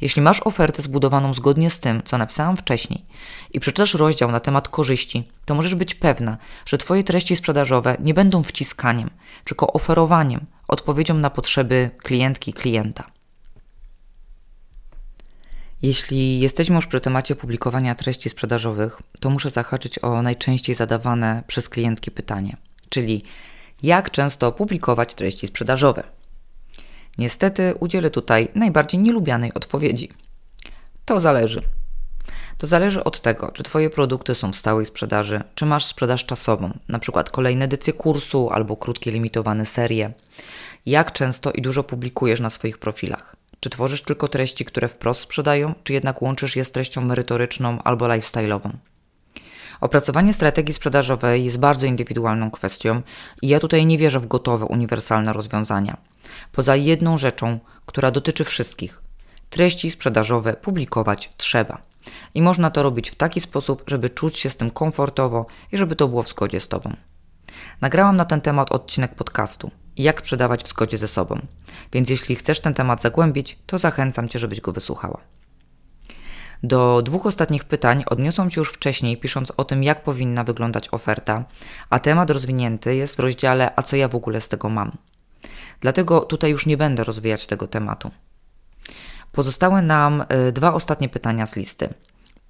Jeśli 0.00 0.22
masz 0.22 0.40
ofertę 0.40 0.82
zbudowaną 0.82 1.34
zgodnie 1.34 1.70
z 1.70 1.80
tym, 1.80 2.02
co 2.04 2.18
napisałam 2.18 2.56
wcześniej 2.56 3.04
i 3.52 3.60
przeczytasz 3.60 3.94
rozdział 3.94 4.30
na 4.30 4.40
temat 4.40 4.68
korzyści, 4.68 5.28
to 5.44 5.54
możesz 5.54 5.74
być 5.74 5.94
pewna, 5.94 6.36
że 6.66 6.78
Twoje 6.78 7.04
treści 7.04 7.36
sprzedażowe 7.36 7.96
nie 8.00 8.14
będą 8.14 8.42
wciskaniem, 8.42 9.10
tylko 9.44 9.72
oferowaniem, 9.72 10.46
odpowiedzią 10.68 11.14
na 11.14 11.30
potrzeby 11.30 11.90
klientki 12.02 12.52
klienta. 12.52 13.04
Jeśli 15.82 16.40
jesteśmy 16.40 16.76
już 16.76 16.86
przy 16.86 17.00
temacie 17.00 17.36
publikowania 17.36 17.94
treści 17.94 18.28
sprzedażowych, 18.28 19.02
to 19.20 19.30
muszę 19.30 19.50
zahaczyć 19.50 19.98
o 19.98 20.22
najczęściej 20.22 20.74
zadawane 20.74 21.42
przez 21.46 21.68
klientki 21.68 22.10
pytanie, 22.10 22.56
czyli 22.88 23.24
jak 23.82 24.10
często 24.10 24.52
publikować 24.52 25.14
treści 25.14 25.46
sprzedażowe. 25.46 26.21
Niestety 27.18 27.74
udzielę 27.80 28.10
tutaj 28.10 28.48
najbardziej 28.54 29.00
nielubianej 29.00 29.54
odpowiedzi. 29.54 30.08
To 31.04 31.20
zależy. 31.20 31.62
To 32.58 32.66
zależy 32.66 33.04
od 33.04 33.20
tego, 33.20 33.50
czy 33.50 33.62
Twoje 33.62 33.90
produkty 33.90 34.34
są 34.34 34.52
w 34.52 34.56
stałej 34.56 34.86
sprzedaży, 34.86 35.42
czy 35.54 35.66
masz 35.66 35.84
sprzedaż 35.84 36.26
czasową, 36.26 36.78
przykład 37.00 37.30
kolejne 37.30 37.64
edycje 37.64 37.92
kursu 37.92 38.50
albo 38.50 38.76
krótkie 38.76 39.10
limitowane 39.10 39.66
serie. 39.66 40.12
Jak 40.86 41.12
często 41.12 41.52
i 41.52 41.62
dużo 41.62 41.84
publikujesz 41.84 42.40
na 42.40 42.50
swoich 42.50 42.78
profilach? 42.78 43.36
Czy 43.60 43.70
tworzysz 43.70 44.02
tylko 44.02 44.28
treści, 44.28 44.64
które 44.64 44.88
wprost 44.88 45.20
sprzedają, 45.20 45.74
czy 45.84 45.92
jednak 45.92 46.22
łączysz 46.22 46.56
je 46.56 46.64
z 46.64 46.72
treścią 46.72 47.00
merytoryczną 47.00 47.82
albo 47.82 48.06
lifestyle'ową? 48.06 48.70
Opracowanie 49.80 50.32
strategii 50.32 50.74
sprzedażowej 50.74 51.44
jest 51.44 51.58
bardzo 51.58 51.86
indywidualną 51.86 52.50
kwestią 52.50 53.02
i 53.42 53.48
ja 53.48 53.60
tutaj 53.60 53.86
nie 53.86 53.98
wierzę 53.98 54.20
w 54.20 54.26
gotowe, 54.26 54.64
uniwersalne 54.64 55.32
rozwiązania. 55.32 55.96
Poza 56.52 56.76
jedną 56.76 57.18
rzeczą, 57.18 57.58
która 57.86 58.10
dotyczy 58.10 58.44
wszystkich. 58.44 59.02
Treści 59.50 59.90
sprzedażowe 59.90 60.54
publikować 60.54 61.30
trzeba. 61.36 61.82
I 62.34 62.42
można 62.42 62.70
to 62.70 62.82
robić 62.82 63.10
w 63.10 63.14
taki 63.14 63.40
sposób, 63.40 63.82
żeby 63.86 64.10
czuć 64.10 64.38
się 64.38 64.50
z 64.50 64.56
tym 64.56 64.70
komfortowo 64.70 65.46
i 65.72 65.78
żeby 65.78 65.96
to 65.96 66.08
było 66.08 66.22
w 66.22 66.28
zgodzie 66.28 66.60
z 66.60 66.68
Tobą. 66.68 66.96
Nagrałam 67.80 68.16
na 68.16 68.24
ten 68.24 68.40
temat 68.40 68.72
odcinek 68.72 69.14
podcastu 69.14 69.70
Jak 69.96 70.20
sprzedawać 70.20 70.62
w 70.62 70.68
zgodzie 70.68 70.98
ze 70.98 71.08
sobą. 71.08 71.40
Więc 71.92 72.10
jeśli 72.10 72.36
chcesz 72.36 72.60
ten 72.60 72.74
temat 72.74 73.02
zagłębić, 73.02 73.58
to 73.66 73.78
zachęcam 73.78 74.28
Cię, 74.28 74.38
żebyś 74.38 74.60
go 74.60 74.72
wysłuchała. 74.72 75.20
Do 76.62 77.02
dwóch 77.02 77.26
ostatnich 77.26 77.64
pytań 77.64 78.04
odniosłam 78.06 78.50
się 78.50 78.60
już 78.60 78.72
wcześniej, 78.72 79.16
pisząc 79.16 79.52
o 79.56 79.64
tym, 79.64 79.82
jak 79.82 80.02
powinna 80.02 80.44
wyglądać 80.44 80.88
oferta, 80.92 81.44
a 81.90 81.98
temat 81.98 82.30
rozwinięty 82.30 82.94
jest 82.94 83.16
w 83.16 83.20
rozdziale 83.20 83.72
A 83.76 83.82
co 83.82 83.96
ja 83.96 84.08
w 84.08 84.14
ogóle 84.14 84.40
z 84.40 84.48
tego 84.48 84.68
mam. 84.68 84.96
Dlatego 85.80 86.20
tutaj 86.20 86.50
już 86.50 86.66
nie 86.66 86.76
będę 86.76 87.04
rozwijać 87.04 87.46
tego 87.46 87.66
tematu. 87.66 88.10
Pozostały 89.32 89.82
nam 89.82 90.24
y, 90.48 90.52
dwa 90.52 90.74
ostatnie 90.74 91.08
pytania 91.08 91.46
z 91.46 91.56
listy. 91.56 91.94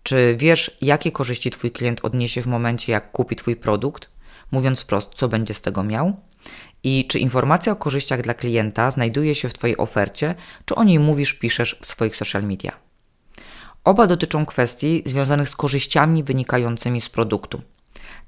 Czy 0.03 0.35
wiesz, 0.39 0.77
jakie 0.81 1.13
korzyści 1.13 1.51
Twój 1.51 1.71
klient 1.71 2.01
odniesie 2.03 2.43
w 2.43 2.47
momencie, 2.47 2.93
jak 2.93 3.13
kupi 3.13 3.37
Twój 3.37 3.57
produkt? 3.57 4.11
Mówiąc 4.51 4.81
wprost, 4.81 5.11
co 5.15 5.29
będzie 5.29 5.55
z 5.55 5.61
tego 5.61 5.85
miał? 5.85 6.17
I 6.85 7.07
czy 7.09 7.19
informacja 7.19 7.73
o 7.73 7.77
korzyściach 7.77 8.23
dla 8.23 8.35
klienta 8.35 8.91
znajduje 8.91 9.35
się 9.35 9.49
w 9.49 9.53
Twojej 9.53 9.77
ofercie, 9.77 10.35
czy 10.65 10.75
o 10.75 10.85
niej 10.85 10.99
mówisz, 10.99 11.35
piszesz 11.35 11.79
w 11.83 11.87
swoich 11.87 12.17
social 12.17 12.43
media? 12.43 12.73
Oba 13.85 14.07
dotyczą 14.07 14.47
kwestii 14.47 15.03
związanych 15.07 15.49
z 15.49 15.57
korzyściami 15.57 16.25
wynikającymi 16.25 17.01
z 17.01 17.09
produktu. 17.09 17.63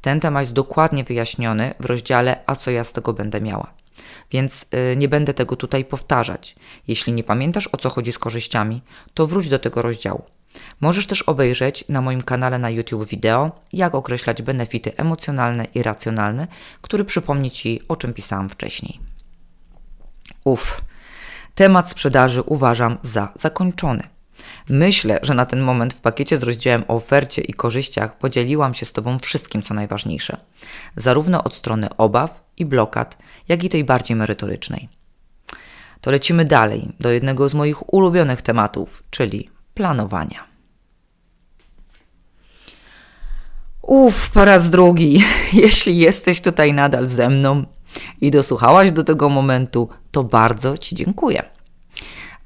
Ten 0.01 0.21
temat 0.21 0.43
jest 0.43 0.53
dokładnie 0.53 1.05
wyjaśniony 1.05 1.75
w 1.81 1.85
rozdziale 1.85 2.41
A 2.47 2.55
co 2.55 2.71
ja 2.71 2.85
z 2.85 2.93
tego 2.93 3.13
będę 3.13 3.41
miała. 3.41 3.75
Więc 4.31 4.67
yy, 4.73 4.97
nie 4.97 5.09
będę 5.09 5.35
tego 5.35 5.57
tutaj 5.57 5.85
powtarzać. 5.85 6.57
Jeśli 6.89 7.13
nie 7.13 7.25
pamiętasz 7.25 7.69
o 7.73 7.77
co 7.77 7.89
chodzi 7.89 8.13
z 8.13 8.19
korzyściami, 8.19 8.83
to 9.15 9.27
wróć 9.27 9.49
do 9.49 9.59
tego 9.59 9.83
rozdziału. 9.83 10.25
Możesz 10.81 11.07
też 11.07 11.23
obejrzeć 11.23 11.85
na 11.89 12.01
moim 12.01 12.23
kanale 12.23 12.59
na 12.59 12.71
YouTube 12.71 13.09
wideo, 13.09 13.61
jak 13.73 13.95
określać 13.95 14.43
benefity 14.43 14.97
emocjonalne 14.97 15.65
i 15.75 15.83
racjonalne, 15.83 16.49
który 16.81 17.05
przypomni 17.05 17.51
Ci, 17.51 17.81
o 17.89 17.97
czym 17.97 18.15
pisałam 18.15 18.49
wcześniej. 18.49 19.01
Uff, 20.45 20.83
temat 21.55 21.91
sprzedaży 21.91 22.43
uważam 22.43 22.99
za 23.03 23.33
zakończony. 23.35 24.14
Myślę, 24.69 25.19
że 25.23 25.35
na 25.35 25.47
ten 25.47 25.61
moment 25.61 25.95
w 25.95 26.01
pakiecie 26.01 26.37
z 26.37 26.43
rozdziałem 26.43 26.85
o 26.89 26.95
ofercie 26.95 27.43
i 27.43 27.53
korzyściach 27.53 28.19
podzieliłam 28.19 28.75
się 28.75 28.87
z 28.87 28.93
Tobą 28.93 29.19
wszystkim, 29.19 29.63
co 29.63 29.75
najważniejsze, 29.75 30.37
zarówno 30.97 31.45
od 31.45 31.55
strony 31.55 31.89
obaw 31.97 32.45
i 32.57 32.65
blokad, 32.65 33.19
jak 33.49 33.65
i 33.65 33.69
tej 33.69 33.85
bardziej 33.85 34.17
merytorycznej. 34.17 34.89
To 36.01 36.11
lecimy 36.11 36.45
dalej 36.45 36.93
do 37.01 37.11
jednego 37.11 37.49
z 37.49 37.55
moich 37.55 37.95
ulubionych 37.95 38.43
tematów, 38.43 39.03
czyli 39.11 39.51
planowania. 39.75 40.45
Uff, 43.83 44.31
po 44.31 44.45
raz 44.45 44.71
drugi, 44.71 45.25
jeśli 45.53 45.99
jesteś 45.99 46.41
tutaj 46.41 46.73
nadal 46.73 47.07
ze 47.07 47.29
mną 47.29 47.65
i 48.21 48.31
dosłuchałaś 48.31 48.91
do 48.91 49.05
tego 49.05 49.29
momentu, 49.29 49.89
to 50.11 50.25
bardzo 50.25 50.79
Ci 50.79 50.95
dziękuję. 50.95 51.54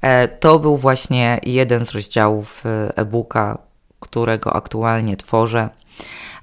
E, 0.01 0.27
to 0.27 0.59
był 0.59 0.77
właśnie 0.77 1.39
jeden 1.43 1.85
z 1.85 1.91
rozdziałów 1.91 2.65
e, 2.65 2.97
e-booka, 2.97 3.57
którego 3.99 4.53
aktualnie 4.53 5.17
tworzę. 5.17 5.69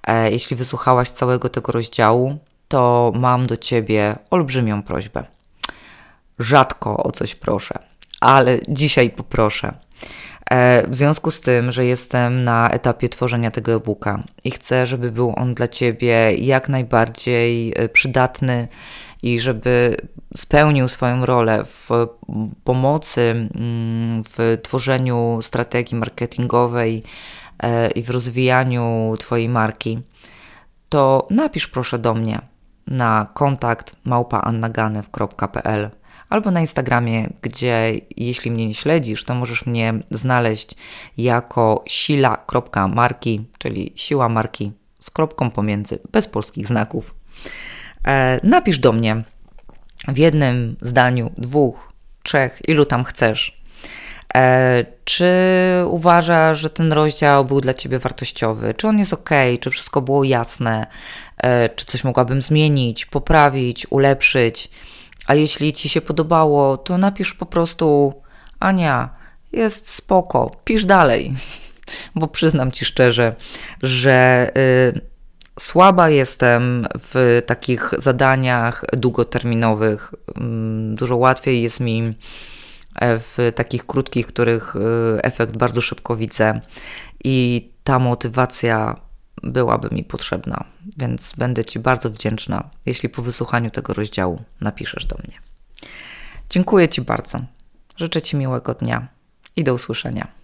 E, 0.06 0.30
jeśli 0.30 0.56
wysłuchałaś 0.56 1.10
całego 1.10 1.48
tego 1.48 1.72
rozdziału, 1.72 2.38
to 2.68 3.12
mam 3.14 3.46
do 3.46 3.56
Ciebie 3.56 4.16
olbrzymią 4.30 4.82
prośbę. 4.82 5.24
Rzadko 6.38 6.96
o 6.96 7.12
coś 7.12 7.34
proszę, 7.34 7.78
ale 8.20 8.58
dzisiaj 8.68 9.10
poproszę. 9.10 9.72
W 10.88 10.96
związku 10.96 11.30
z 11.30 11.40
tym, 11.40 11.72
że 11.72 11.84
jestem 11.84 12.44
na 12.44 12.70
etapie 12.70 13.08
tworzenia 13.08 13.50
tego 13.50 13.72
e-booka 13.72 14.22
i 14.44 14.50
chcę, 14.50 14.86
żeby 14.86 15.12
był 15.12 15.32
on 15.36 15.54
dla 15.54 15.68
Ciebie 15.68 16.34
jak 16.34 16.68
najbardziej 16.68 17.74
przydatny 17.92 18.68
i 19.26 19.40
żeby 19.40 19.96
spełnił 20.34 20.88
swoją 20.88 21.26
rolę 21.26 21.64
w 21.64 21.88
pomocy, 22.64 23.20
mm, 23.30 24.22
w 24.24 24.58
tworzeniu 24.62 25.38
strategii 25.42 25.98
marketingowej 25.98 27.02
e, 27.58 27.90
i 27.90 28.02
w 28.02 28.10
rozwijaniu 28.10 29.14
Twojej 29.18 29.48
marki, 29.48 30.00
to 30.88 31.26
napisz 31.30 31.68
proszę 31.68 31.98
do 31.98 32.14
mnie 32.14 32.38
na 32.86 33.26
kontakt 33.34 33.96
małpaannaganew.pl 34.04 35.90
albo 36.28 36.50
na 36.50 36.60
Instagramie, 36.60 37.28
gdzie 37.42 38.00
jeśli 38.16 38.50
mnie 38.50 38.66
nie 38.66 38.74
śledzisz, 38.74 39.24
to 39.24 39.34
możesz 39.34 39.66
mnie 39.66 39.94
znaleźć 40.10 40.76
jako 41.16 41.84
sila.marki, 41.86 43.44
czyli 43.58 43.92
siła 43.94 44.28
marki 44.28 44.72
z 45.00 45.10
kropką 45.10 45.50
pomiędzy, 45.50 45.98
bez 46.12 46.28
polskich 46.28 46.66
znaków. 46.66 47.14
E, 48.06 48.40
napisz 48.42 48.78
do 48.78 48.92
mnie 48.92 49.22
w 50.08 50.18
jednym 50.18 50.76
zdaniu, 50.80 51.30
dwóch, 51.38 51.92
trzech, 52.22 52.68
ilu 52.68 52.84
tam 52.84 53.04
chcesz. 53.04 53.60
E, 54.34 54.84
czy 55.04 55.30
uważasz, 55.86 56.58
że 56.58 56.70
ten 56.70 56.92
rozdział 56.92 57.44
był 57.44 57.60
dla 57.60 57.74
Ciebie 57.74 57.98
wartościowy? 57.98 58.74
Czy 58.74 58.88
on 58.88 58.98
jest 58.98 59.12
ok? 59.12 59.30
Czy 59.60 59.70
wszystko 59.70 60.02
było 60.02 60.24
jasne? 60.24 60.86
E, 61.38 61.68
czy 61.68 61.86
coś 61.86 62.04
mogłabym 62.04 62.42
zmienić, 62.42 63.06
poprawić, 63.06 63.86
ulepszyć? 63.90 64.70
A 65.26 65.34
jeśli 65.34 65.72
Ci 65.72 65.88
się 65.88 66.00
podobało, 66.00 66.76
to 66.76 66.98
napisz 66.98 67.34
po 67.34 67.46
prostu 67.46 68.14
Ania, 68.60 69.10
jest 69.52 69.90
spoko, 69.90 70.50
pisz 70.64 70.84
dalej. 70.84 71.34
Bo 72.14 72.28
przyznam 72.28 72.72
Ci 72.72 72.84
szczerze, 72.84 73.34
że. 73.82 74.50
Yy, 74.94 75.15
Słaba 75.58 76.08
jestem 76.08 76.86
w 76.98 77.42
takich 77.46 77.90
zadaniach 77.98 78.84
długoterminowych. 78.92 80.14
Mm, 80.36 80.94
dużo 80.94 81.16
łatwiej 81.16 81.62
jest 81.62 81.80
mi 81.80 82.14
e, 83.00 83.18
w 83.18 83.36
takich 83.54 83.86
krótkich, 83.86 84.26
których 84.26 84.76
e, 84.76 85.24
efekt 85.24 85.56
bardzo 85.56 85.80
szybko 85.80 86.16
widzę 86.16 86.60
i 87.24 87.68
ta 87.84 87.98
motywacja 87.98 88.96
byłaby 89.42 89.88
mi 89.92 90.04
potrzebna, 90.04 90.64
więc 90.96 91.34
będę 91.38 91.64
Ci 91.64 91.78
bardzo 91.78 92.10
wdzięczna, 92.10 92.70
jeśli 92.86 93.08
po 93.08 93.22
wysłuchaniu 93.22 93.70
tego 93.70 93.92
rozdziału 93.92 94.42
napiszesz 94.60 95.06
do 95.06 95.16
mnie. 95.16 95.38
Dziękuję 96.50 96.88
Ci 96.88 97.02
bardzo. 97.02 97.40
Życzę 97.96 98.22
Ci 98.22 98.36
miłego 98.36 98.74
dnia 98.74 99.08
i 99.56 99.64
do 99.64 99.74
usłyszenia. 99.74 100.35